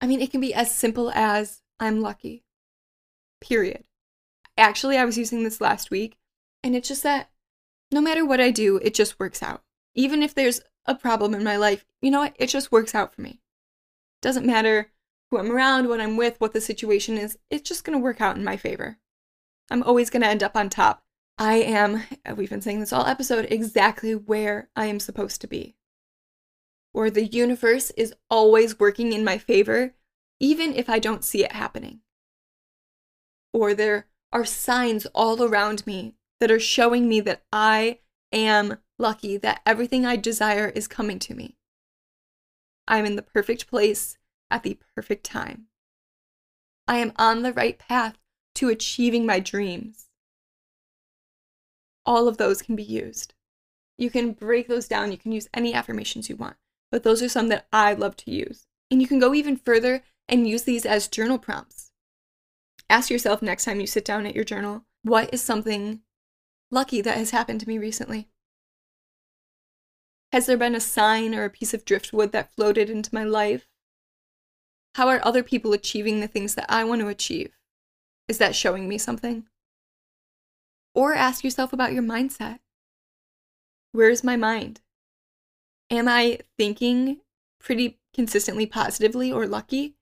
I 0.00 0.06
mean, 0.06 0.20
it 0.20 0.30
can 0.30 0.40
be 0.40 0.52
as 0.52 0.74
simple 0.74 1.10
as 1.10 1.62
I'm 1.78 2.00
lucky. 2.00 2.44
Period. 3.40 3.84
Actually, 4.56 4.98
I 4.98 5.04
was 5.04 5.18
using 5.18 5.44
this 5.44 5.60
last 5.60 5.90
week, 5.90 6.16
and 6.62 6.74
it's 6.74 6.88
just 6.88 7.02
that 7.02 7.30
no 7.94 8.00
matter 8.00 8.26
what 8.26 8.40
I 8.40 8.50
do, 8.50 8.78
it 8.78 8.92
just 8.92 9.20
works 9.20 9.42
out. 9.42 9.62
Even 9.94 10.22
if 10.22 10.34
there's 10.34 10.60
a 10.84 10.94
problem 10.94 11.32
in 11.34 11.44
my 11.44 11.56
life, 11.56 11.84
you 12.02 12.10
know 12.10 12.20
what? 12.20 12.34
It 12.38 12.48
just 12.48 12.72
works 12.72 12.94
out 12.94 13.14
for 13.14 13.22
me. 13.22 13.40
Doesn't 14.20 14.44
matter 14.44 14.90
who 15.30 15.38
I'm 15.38 15.50
around, 15.50 15.88
what 15.88 16.00
I'm 16.00 16.16
with, 16.16 16.40
what 16.40 16.52
the 16.52 16.60
situation 16.60 17.16
is, 17.16 17.38
it's 17.50 17.66
just 17.66 17.84
going 17.84 17.96
to 17.96 18.02
work 18.02 18.20
out 18.20 18.36
in 18.36 18.44
my 18.44 18.56
favor. 18.56 18.98
I'm 19.70 19.82
always 19.82 20.10
going 20.10 20.22
to 20.22 20.28
end 20.28 20.42
up 20.42 20.56
on 20.56 20.68
top. 20.68 21.04
I 21.38 21.54
am, 21.54 22.02
we've 22.36 22.50
been 22.50 22.60
saying 22.60 22.80
this 22.80 22.92
all 22.92 23.06
episode, 23.06 23.46
exactly 23.50 24.14
where 24.14 24.68
I 24.76 24.86
am 24.86 25.00
supposed 25.00 25.40
to 25.40 25.46
be. 25.46 25.76
Or 26.92 27.10
the 27.10 27.26
universe 27.26 27.90
is 27.96 28.14
always 28.28 28.78
working 28.78 29.12
in 29.12 29.24
my 29.24 29.38
favor 29.38 29.94
even 30.40 30.74
if 30.74 30.90
I 30.90 30.98
don't 30.98 31.24
see 31.24 31.44
it 31.44 31.52
happening. 31.52 32.00
Or 33.52 33.72
there 33.72 34.06
are 34.32 34.44
signs 34.44 35.06
all 35.06 35.42
around 35.42 35.86
me 35.86 36.16
that 36.44 36.50
are 36.50 36.60
showing 36.60 37.08
me 37.08 37.20
that 37.20 37.42
I 37.54 38.00
am 38.30 38.76
lucky, 38.98 39.38
that 39.38 39.62
everything 39.64 40.04
I 40.04 40.16
desire 40.16 40.68
is 40.68 40.86
coming 40.86 41.18
to 41.20 41.34
me. 41.34 41.56
I'm 42.86 43.06
in 43.06 43.16
the 43.16 43.22
perfect 43.22 43.66
place 43.66 44.18
at 44.50 44.62
the 44.62 44.78
perfect 44.94 45.24
time. 45.24 45.68
I 46.86 46.98
am 46.98 47.12
on 47.16 47.40
the 47.40 47.54
right 47.54 47.78
path 47.78 48.18
to 48.56 48.68
achieving 48.68 49.24
my 49.24 49.40
dreams. 49.40 50.10
All 52.04 52.28
of 52.28 52.36
those 52.36 52.60
can 52.60 52.76
be 52.76 52.82
used. 52.82 53.32
You 53.96 54.10
can 54.10 54.32
break 54.32 54.68
those 54.68 54.86
down. 54.86 55.12
You 55.12 55.16
can 55.16 55.32
use 55.32 55.48
any 55.54 55.72
affirmations 55.72 56.28
you 56.28 56.36
want, 56.36 56.56
but 56.92 57.04
those 57.04 57.22
are 57.22 57.28
some 57.30 57.48
that 57.48 57.68
I 57.72 57.94
love 57.94 58.18
to 58.18 58.30
use. 58.30 58.66
And 58.90 59.00
you 59.00 59.08
can 59.08 59.18
go 59.18 59.32
even 59.32 59.56
further 59.56 60.02
and 60.28 60.46
use 60.46 60.64
these 60.64 60.84
as 60.84 61.08
journal 61.08 61.38
prompts. 61.38 61.90
Ask 62.90 63.08
yourself 63.08 63.40
next 63.40 63.64
time 63.64 63.80
you 63.80 63.86
sit 63.86 64.04
down 64.04 64.26
at 64.26 64.34
your 64.34 64.44
journal 64.44 64.84
what 65.04 65.32
is 65.32 65.40
something 65.42 66.00
lucky 66.74 67.00
that 67.00 67.16
has 67.16 67.30
happened 67.30 67.60
to 67.60 67.68
me 67.68 67.78
recently? 67.78 68.28
Has 70.32 70.46
there 70.46 70.58
been 70.58 70.74
a 70.74 70.80
sign 70.80 71.34
or 71.34 71.44
a 71.44 71.50
piece 71.50 71.72
of 71.72 71.84
driftwood 71.84 72.32
that 72.32 72.52
floated 72.52 72.90
into 72.90 73.14
my 73.14 73.24
life? 73.24 73.66
How 74.96 75.08
are 75.08 75.20
other 75.24 75.42
people 75.42 75.72
achieving 75.72 76.20
the 76.20 76.26
things 76.26 76.56
that 76.56 76.66
I 76.68 76.84
want 76.84 77.00
to 77.00 77.08
achieve? 77.08 77.52
Is 78.28 78.38
that 78.38 78.56
showing 78.56 78.88
me 78.88 78.98
something? 78.98 79.44
Or 80.94 81.14
ask 81.14 81.44
yourself 81.44 81.72
about 81.72 81.92
your 81.92 82.02
mindset. 82.02 82.58
Where's 83.92 84.24
my 84.24 84.36
mind? 84.36 84.80
Am 85.90 86.08
I 86.08 86.40
thinking 86.58 87.20
pretty 87.60 87.98
consistently 88.12 88.66
positively 88.66 89.30
or 89.30 89.46
lucky? 89.46 89.94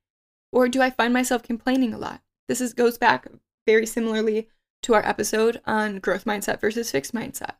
Or 0.50 0.68
do 0.68 0.80
I 0.80 0.90
find 0.90 1.12
myself 1.12 1.42
complaining 1.42 1.92
a 1.92 1.98
lot? 1.98 2.22
This 2.48 2.60
is, 2.60 2.72
goes 2.74 2.96
back 2.98 3.26
very 3.66 3.86
similarly 3.86 4.48
to 4.82 4.94
our 4.94 5.06
episode 5.06 5.60
on 5.66 5.98
growth 5.98 6.24
mindset 6.24 6.60
versus 6.60 6.90
fixed 6.90 7.14
mindset. 7.14 7.54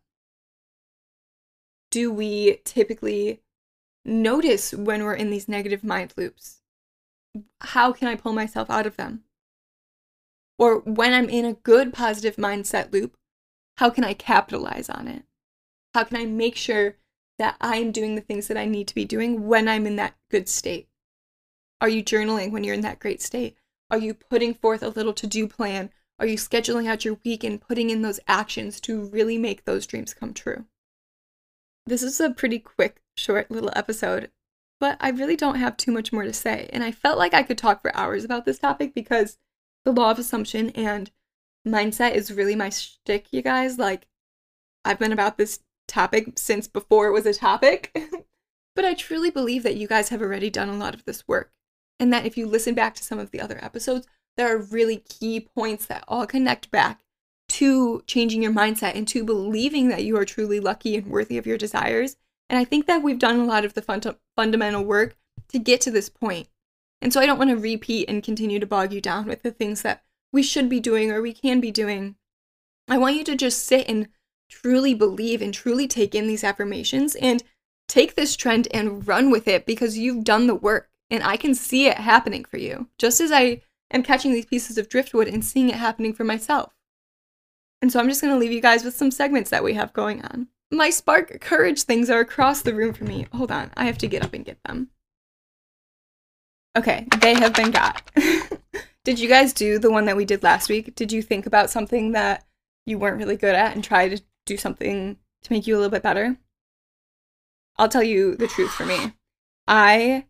Do 1.91 2.13
we 2.13 2.61
typically 2.65 3.43
notice 4.05 4.73
when 4.73 5.05
we're 5.05 5.15
in 5.15 5.31
these 5.31 5.49
negative 5.49 5.85
mind 5.85 6.15
loops? 6.17 6.61
How 7.61 7.93
can 7.93 8.09
I 8.09 8.17
pull 8.17 8.33
myself 8.33 8.71
out 8.71 8.87
of 8.87 8.97
them? 8.97 9.25
Or 10.59 10.81
when 10.81 11.13
I'm 11.13 11.29
in 11.29 11.45
a 11.45 11.55
good 11.55 11.93
positive 11.93 12.37
mindset 12.37 12.93
loop, 12.93 13.17
how 13.79 13.91
can 13.91 14.05
I 14.05 14.15
capitalize 14.15 14.89
on 14.89 15.09
it? 15.09 15.25
How 15.95 16.05
can 16.05 16.17
I 16.17 16.25
make 16.25 16.57
sure 16.57 16.97
that 17.39 17.57
I'm 17.61 17.93
doing 17.93 18.15
the 18.15 18.21
things 18.21 18.49
that 18.49 18.57
I 18.57 18.67
need 18.67 18.89
to 18.89 18.95
be 18.95 19.05
doing 19.05 19.47
when 19.47 19.69
I'm 19.69 19.87
in 19.87 19.97
that 19.97 20.15
good 20.31 20.49
state? 20.49 20.89
Are 21.81 21.89
you 21.89 22.03
journaling 22.03 22.53
when 22.53 22.65
you're 22.65 22.75
in 22.75 22.83
that 22.83 23.01
great 23.01 23.21
state? 23.21 23.57
Are 23.91 23.99
you 23.99 24.15
putting 24.15 24.55
forth 24.55 24.83
a 24.83 24.89
little 24.89 25.13
to 25.15 25.27
do 25.27 25.49
plan? 25.49 25.91
Are 26.19 26.27
you 26.27 26.37
scheduling 26.37 26.89
out 26.89 27.05
your 27.05 27.19
week 27.25 27.43
and 27.45 27.61
putting 27.61 27.91
in 27.91 28.03
those 28.03 28.21
actions 28.29 28.81
to 28.83 29.05
really 29.07 29.39
make 29.39 29.65
those 29.65 29.87
dreams 29.87 30.15
come 30.15 30.35
true? 30.35 30.67
This 31.87 32.03
is 32.03 32.21
a 32.21 32.31
pretty 32.31 32.59
quick, 32.59 33.03
short 33.17 33.51
little 33.51 33.73
episode, 33.75 34.31
but 34.79 34.97
I 35.01 35.11
really 35.11 35.37
don't 35.37 35.57
have 35.57 35.77
too 35.77 35.91
much 35.91 36.13
more 36.13 36.23
to 36.23 36.33
say. 36.33 36.69
And 36.73 36.85
I 36.85 36.93
felt 36.93 37.19
like 37.19 37.35
I 37.35 37.43
could 37.43 37.59
talk 37.59 37.83
for 37.83 37.97
hours 37.97 38.25
about 38.25 38.45
this 38.45 38.59
topic 38.59 38.95
because 38.95 39.39
the 39.85 39.93
law 39.93 40.11
of 40.11 40.19
assumption 40.19 40.71
and 40.71 41.11
mindset 41.67 42.15
is 42.15 42.33
really 42.33 42.55
my 42.55 42.69
shtick, 42.69 43.27
you 43.33 43.43
guys. 43.43 43.79
Like, 43.79 44.07
I've 44.85 44.99
been 44.99 45.13
about 45.13 45.39
this 45.39 45.61
topic 45.89 46.39
since 46.39 46.69
before 46.69 47.09
it 47.09 47.13
was 47.13 47.27
a 47.27 47.35
topic. 47.35 47.97
but 48.77 48.85
I 48.85 48.95
truly 48.95 49.31
believe 49.31 49.63
that 49.65 49.77
you 49.77 49.87
guys 49.87 50.09
have 50.11 50.23
already 50.23 50.51
done 50.51 50.69
a 50.69 50.77
lot 50.77 50.95
of 50.95 51.05
this 51.05 51.27
work. 51.27 51.53
And 52.01 52.13
that 52.13 52.27
if 52.27 52.37
you 52.37 52.47
listen 52.47 52.75
back 52.75 52.95
to 52.97 53.05
some 53.05 53.19
of 53.19 53.31
the 53.31 53.41
other 53.41 53.63
episodes, 53.63 54.07
there 54.37 54.55
are 54.55 54.59
really 54.59 54.97
key 54.97 55.41
points 55.41 55.87
that 55.87 56.05
all 56.09 56.27
connect 56.27 56.71
back 56.71 57.01
to 57.49 58.03
changing 58.07 58.43
your 58.43 58.53
mindset 58.53 58.95
and 58.95 59.07
to 59.09 59.25
believing 59.25 59.89
that 59.89 60.05
you 60.05 60.17
are 60.17 60.25
truly 60.25 60.59
lucky 60.59 60.97
and 60.97 61.07
worthy 61.09 61.37
of 61.37 61.47
your 61.47 61.59
desires. 61.59 62.17
And 62.49 62.59
I 62.59 62.65
think 62.65 62.87
that 62.87 63.03
we've 63.03 63.19
done 63.19 63.41
a 63.41 63.45
lot 63.45 63.65
of 63.65 63.75
the 63.75 63.83
fun- 63.83 64.03
fundamental 64.37 64.85
work 64.85 65.17
to 65.49 65.59
get 65.59 65.81
to 65.83 65.91
this 65.91 66.09
point. 66.09 66.49
And 67.01 67.13
so 67.13 67.21
I 67.21 67.27
don't 67.27 67.39
want 67.39 67.51
to 67.51 67.57
repeat 67.57 68.09
and 68.09 68.23
continue 68.23 68.59
to 68.59 68.67
bog 68.67 68.93
you 68.93 69.01
down 69.01 69.27
with 69.27 69.43
the 69.43 69.51
things 69.51 69.83
that 69.83 70.03
we 70.33 70.43
should 70.43 70.69
be 70.69 70.81
doing 70.81 71.11
or 71.11 71.21
we 71.21 71.33
can 71.33 71.61
be 71.61 71.71
doing. 71.71 72.17
I 72.89 72.99
want 72.99 73.17
you 73.17 73.25
to 73.25 73.37
just 73.37 73.67
sit 73.67 73.89
and 73.89 74.09
truly 74.49 74.95
believe 74.95 75.43
and 75.43 75.53
truly 75.53 75.87
take 75.87 76.15
in 76.15 76.27
these 76.27 76.45
affirmations 76.45 77.15
and 77.17 77.43
take 77.89 78.15
this 78.15 78.37
trend 78.37 78.69
and 78.73 79.07
run 79.07 79.31
with 79.31 79.47
it 79.49 79.67
because 79.67 79.99
you've 79.99 80.25
done 80.25 80.47
the 80.47 80.55
work 80.55 80.89
and 81.11 81.23
I 81.23 81.37
can 81.37 81.55
see 81.55 81.87
it 81.87 81.99
happening 81.99 82.45
for 82.45 82.57
you, 82.57 82.89
just 82.99 83.21
as 83.21 83.31
I 83.31 83.61
am 83.93 84.03
catching 84.03 84.33
these 84.33 84.47
pieces 84.47 84.79
of 84.79 84.89
driftwood 84.89 85.29
and 85.29 85.45
seeing 85.45 85.69
it 85.69 85.77
happening 85.77 86.13
for 86.13 86.25
myself. 86.25 86.73
And 87.81 87.93
so 87.93 87.99
I'm 87.99 88.09
just 88.09 88.21
going 88.21 88.33
to 88.33 88.39
leave 88.39 88.53
you 88.53 88.61
guys 88.61 88.85
with 88.85 88.97
some 88.97 89.11
segments 89.11 89.51
that 89.51 89.65
we 89.65 89.75
have 89.75 89.93
going 89.93 90.23
on. 90.23 90.49
My 90.71 90.91
spark 90.91 91.41
courage 91.41 91.83
things 91.83 92.09
are 92.09 92.21
across 92.21 92.63
the 92.63 92.75
room 92.75 92.93
for 92.95 93.05
me. 93.05 93.27
Hold 93.33 93.51
on, 93.51 93.71
I 93.77 93.85
have 93.85 93.99
to 93.99 94.07
get 94.07 94.25
up 94.25 94.33
and 94.33 94.45
get 94.45 94.63
them. 94.65 94.89
Okay, 96.77 97.07
they 97.21 97.35
have 97.35 97.53
been 97.53 97.71
got. 97.71 98.11
did 99.05 99.19
you 99.19 99.29
guys 99.29 99.53
do 99.53 99.79
the 99.79 99.91
one 99.91 100.07
that 100.07 100.17
we 100.17 100.25
did 100.25 100.43
last 100.43 100.71
week? 100.71 100.95
Did 100.95 101.13
you 101.13 101.21
think 101.21 101.45
about 101.45 101.69
something 101.69 102.13
that 102.13 102.47
you 102.87 102.99
weren't 102.99 103.19
really 103.19 103.37
good 103.37 103.55
at 103.55 103.75
and 103.75 103.85
try 103.85 104.09
to 104.09 104.23
do 104.47 104.57
something 104.57 105.19
to 105.43 105.53
make 105.53 105.67
you 105.67 105.75
a 105.75 105.79
little 105.79 105.91
bit 105.91 106.03
better? 106.03 106.39
I'll 107.77 107.89
tell 107.89 108.03
you 108.03 108.37
the 108.37 108.47
truth 108.47 108.71
for 108.71 108.87
me. 108.87 109.13
I 109.69 110.27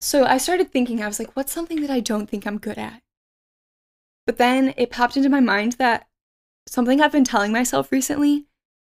so 0.00 0.24
I 0.24 0.38
started 0.38 0.70
thinking, 0.70 1.02
I 1.02 1.06
was 1.06 1.18
like, 1.18 1.34
what's 1.34 1.52
something 1.52 1.80
that 1.80 1.90
I 1.90 2.00
don't 2.00 2.28
think 2.28 2.46
I'm 2.46 2.58
good 2.58 2.78
at? 2.78 3.02
But 4.26 4.38
then 4.38 4.74
it 4.76 4.90
popped 4.90 5.16
into 5.16 5.28
my 5.28 5.40
mind 5.40 5.72
that 5.74 6.06
something 6.68 7.00
I've 7.00 7.12
been 7.12 7.24
telling 7.24 7.52
myself 7.52 7.92
recently 7.92 8.46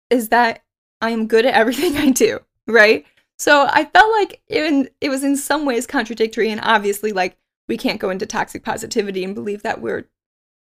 is 0.09 0.29
that 0.29 0.63
I 1.01 1.09
am 1.09 1.27
good 1.27 1.45
at 1.45 1.55
everything 1.55 1.97
I 1.97 2.11
do, 2.11 2.39
right? 2.67 3.05
So 3.37 3.67
I 3.69 3.85
felt 3.85 4.11
like 4.11 4.41
it, 4.47 4.95
it 5.01 5.09
was 5.09 5.23
in 5.23 5.35
some 5.35 5.65
ways 5.65 5.87
contradictory, 5.87 6.49
and 6.49 6.61
obviously, 6.63 7.11
like, 7.11 7.37
we 7.67 7.77
can't 7.77 7.99
go 7.99 8.09
into 8.09 8.25
toxic 8.25 8.63
positivity 8.63 9.23
and 9.23 9.33
believe 9.33 9.63
that 9.63 9.81
we're, 9.81 10.05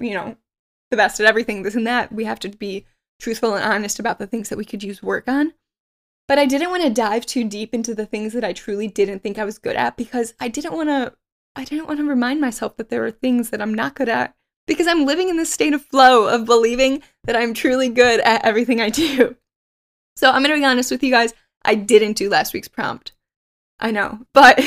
you 0.00 0.14
know, 0.14 0.36
the 0.90 0.96
best 0.96 1.20
at 1.20 1.26
everything, 1.26 1.62
this 1.62 1.74
and 1.74 1.86
that. 1.86 2.12
We 2.12 2.24
have 2.24 2.40
to 2.40 2.48
be 2.48 2.86
truthful 3.20 3.54
and 3.54 3.64
honest 3.64 3.98
about 3.98 4.18
the 4.18 4.26
things 4.26 4.48
that 4.48 4.58
we 4.58 4.64
could 4.64 4.82
use 4.82 5.02
work 5.02 5.28
on. 5.28 5.52
But 6.26 6.38
I 6.38 6.46
didn't 6.46 6.70
want 6.70 6.82
to 6.82 6.90
dive 6.90 7.26
too 7.26 7.44
deep 7.44 7.74
into 7.74 7.94
the 7.94 8.06
things 8.06 8.32
that 8.32 8.44
I 8.44 8.52
truly 8.52 8.88
didn't 8.88 9.22
think 9.22 9.38
I 9.38 9.44
was 9.44 9.58
good 9.58 9.76
at 9.76 9.96
because 9.96 10.34
I 10.40 10.48
didn't 10.48 10.72
want 10.72 10.88
to 10.88 11.12
I 11.56 11.64
didn't 11.64 11.86
want 11.86 12.00
to 12.00 12.04
remind 12.04 12.40
myself 12.40 12.76
that 12.76 12.88
there 12.88 13.04
are 13.04 13.10
things 13.10 13.50
that 13.50 13.62
I'm 13.62 13.74
not 13.74 13.94
good 13.94 14.08
at 14.08 14.34
because 14.66 14.86
I'm 14.86 15.06
living 15.06 15.28
in 15.28 15.36
this 15.36 15.52
state 15.52 15.72
of 15.72 15.84
flow 15.84 16.26
of 16.26 16.46
believing 16.46 17.02
that 17.24 17.36
I'm 17.36 17.54
truly 17.54 17.88
good 17.88 18.20
at 18.20 18.44
everything 18.44 18.80
I 18.80 18.88
do. 18.90 19.36
So 20.16 20.30
I'm 20.30 20.42
going 20.42 20.54
to 20.54 20.60
be 20.60 20.64
honest 20.64 20.90
with 20.90 21.02
you 21.02 21.10
guys, 21.10 21.34
I 21.64 21.74
didn't 21.74 22.16
do 22.16 22.28
last 22.28 22.54
week's 22.54 22.68
prompt. 22.68 23.12
I 23.78 23.90
know, 23.90 24.20
but 24.32 24.60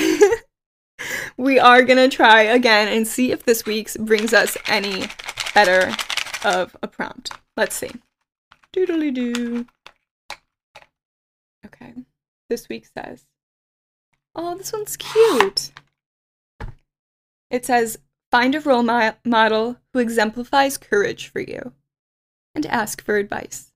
we 1.37 1.59
are 1.59 1.83
going 1.83 2.09
to 2.09 2.15
try 2.15 2.41
again 2.41 2.87
and 2.87 3.07
see 3.07 3.31
if 3.31 3.43
this 3.43 3.65
week's 3.65 3.97
brings 3.97 4.33
us 4.33 4.57
any 4.67 5.07
better 5.53 5.93
of 6.43 6.75
a 6.83 6.87
prompt. 6.87 7.31
Let's 7.55 7.75
see. 7.75 7.91
Doodly 8.73 9.13
doo. 9.13 9.65
Okay. 11.67 11.93
This 12.49 12.69
week 12.69 12.87
says, 12.97 13.25
Oh, 14.35 14.55
this 14.55 14.71
one's 14.71 14.95
cute. 14.95 15.71
It 17.49 17.65
says, 17.65 17.97
Find 18.31 18.55
a 18.55 18.61
role 18.61 18.83
mo- 18.83 19.15
model 19.25 19.77
who 19.93 19.99
exemplifies 19.99 20.77
courage 20.77 21.27
for 21.27 21.39
you 21.39 21.73
and 22.53 22.65
ask 22.65 23.01
for 23.03 23.17
advice. 23.17 23.73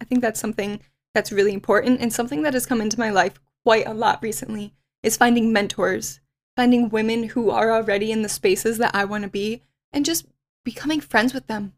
I 0.00 0.04
think 0.04 0.20
that's 0.20 0.40
something 0.40 0.80
that's 1.14 1.32
really 1.32 1.52
important 1.52 2.00
and 2.00 2.12
something 2.12 2.42
that 2.42 2.54
has 2.54 2.66
come 2.66 2.80
into 2.80 2.98
my 2.98 3.10
life 3.10 3.40
quite 3.62 3.86
a 3.86 3.94
lot 3.94 4.22
recently 4.22 4.74
is 5.02 5.16
finding 5.16 5.52
mentors, 5.52 6.20
finding 6.56 6.88
women 6.88 7.24
who 7.24 7.50
are 7.50 7.72
already 7.72 8.10
in 8.10 8.22
the 8.22 8.28
spaces 8.28 8.78
that 8.78 8.94
I 8.94 9.04
want 9.04 9.24
to 9.24 9.30
be 9.30 9.62
and 9.92 10.04
just 10.04 10.26
becoming 10.64 11.00
friends 11.00 11.32
with 11.34 11.46
them, 11.46 11.74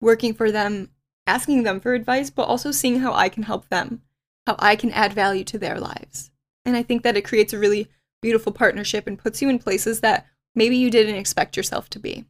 working 0.00 0.34
for 0.34 0.50
them, 0.50 0.90
asking 1.26 1.62
them 1.62 1.80
for 1.80 1.94
advice, 1.94 2.30
but 2.30 2.48
also 2.48 2.70
seeing 2.70 3.00
how 3.00 3.14
I 3.14 3.28
can 3.28 3.44
help 3.44 3.68
them 3.68 4.02
how 4.46 4.56
I 4.58 4.76
can 4.76 4.90
add 4.90 5.12
value 5.12 5.44
to 5.44 5.58
their 5.58 5.78
lives. 5.78 6.30
And 6.64 6.76
I 6.76 6.82
think 6.82 7.02
that 7.02 7.16
it 7.16 7.24
creates 7.24 7.52
a 7.52 7.58
really 7.58 7.88
beautiful 8.22 8.52
partnership 8.52 9.06
and 9.06 9.18
puts 9.18 9.42
you 9.42 9.48
in 9.48 9.58
places 9.58 10.00
that 10.00 10.26
maybe 10.54 10.76
you 10.76 10.90
didn't 10.90 11.16
expect 11.16 11.56
yourself 11.56 11.90
to 11.90 11.98
be. 11.98 12.24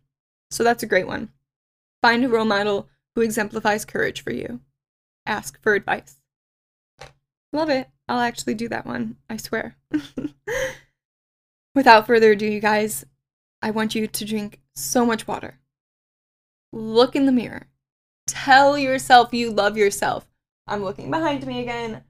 So 0.51 0.65
that's 0.65 0.83
a 0.83 0.89
great 0.89 1.07
one. 1.07 1.31
Find 2.03 2.25
a 2.25 2.29
role 2.29 2.45
model 2.45 2.89
who 3.15 3.23
exemplifies 3.23 3.85
courage 3.85 4.23
for 4.23 4.33
you. 4.33 4.61
Ask 5.27 5.61
for 5.63 5.75
advice. 5.75 6.21
Love 7.53 7.71
it. 7.71 7.89
I'll 8.09 8.21
actually 8.21 8.55
do 8.55 8.69
that 8.69 8.87
one, 8.87 9.17
I 9.31 9.37
swear. 9.37 9.77
Without 11.75 12.07
further 12.07 12.33
ado, 12.33 12.47
you 12.47 12.61
guys, 12.61 13.05
I 13.63 13.71
want 13.71 13.95
you 13.95 14.07
to 14.07 14.25
drink 14.25 14.61
so 14.75 15.07
much 15.07 15.27
water. 15.27 15.61
Look 16.73 17.17
in 17.17 17.27
the 17.27 17.33
mirror. 17.33 17.69
Tell 18.27 18.77
yourself 18.77 19.33
you 19.33 19.51
love 19.51 19.77
yourself. 19.77 20.27
I'm 20.67 20.83
looking 20.83 21.11
behind 21.11 21.47
me 21.47 21.61
again. 21.61 22.05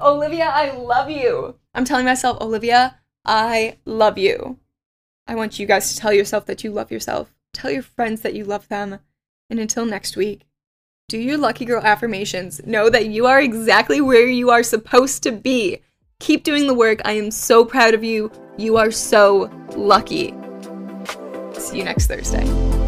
Olivia, 0.00 0.46
I 0.46 0.76
love 0.76 1.10
you. 1.10 1.56
I'm 1.74 1.84
telling 1.84 2.06
myself, 2.06 2.40
Olivia, 2.40 2.98
I 3.24 3.78
love 3.84 4.18
you. 4.18 4.58
I 5.26 5.34
want 5.34 5.58
you 5.58 5.66
guys 5.66 5.92
to 5.92 6.00
tell 6.00 6.12
yourself 6.12 6.46
that 6.46 6.64
you 6.64 6.72
love 6.72 6.90
yourself. 6.90 7.32
Tell 7.52 7.70
your 7.70 7.82
friends 7.82 8.22
that 8.22 8.34
you 8.34 8.44
love 8.44 8.68
them. 8.68 8.98
And 9.48 9.60
until 9.60 9.84
next 9.84 10.16
week, 10.16 10.46
do 11.08 11.18
your 11.18 11.36
lucky 11.36 11.64
girl 11.64 11.82
affirmations. 11.82 12.64
Know 12.66 12.88
that 12.88 13.06
you 13.06 13.26
are 13.26 13.40
exactly 13.40 14.00
where 14.00 14.26
you 14.26 14.50
are 14.50 14.62
supposed 14.62 15.22
to 15.24 15.32
be. 15.32 15.82
Keep 16.20 16.44
doing 16.44 16.66
the 16.66 16.74
work. 16.74 17.00
I 17.04 17.12
am 17.12 17.30
so 17.30 17.64
proud 17.64 17.94
of 17.94 18.02
you. 18.02 18.32
You 18.56 18.78
are 18.78 18.90
so 18.90 19.50
lucky. 19.76 20.34
See 21.54 21.78
you 21.78 21.84
next 21.84 22.06
Thursday. 22.06 22.81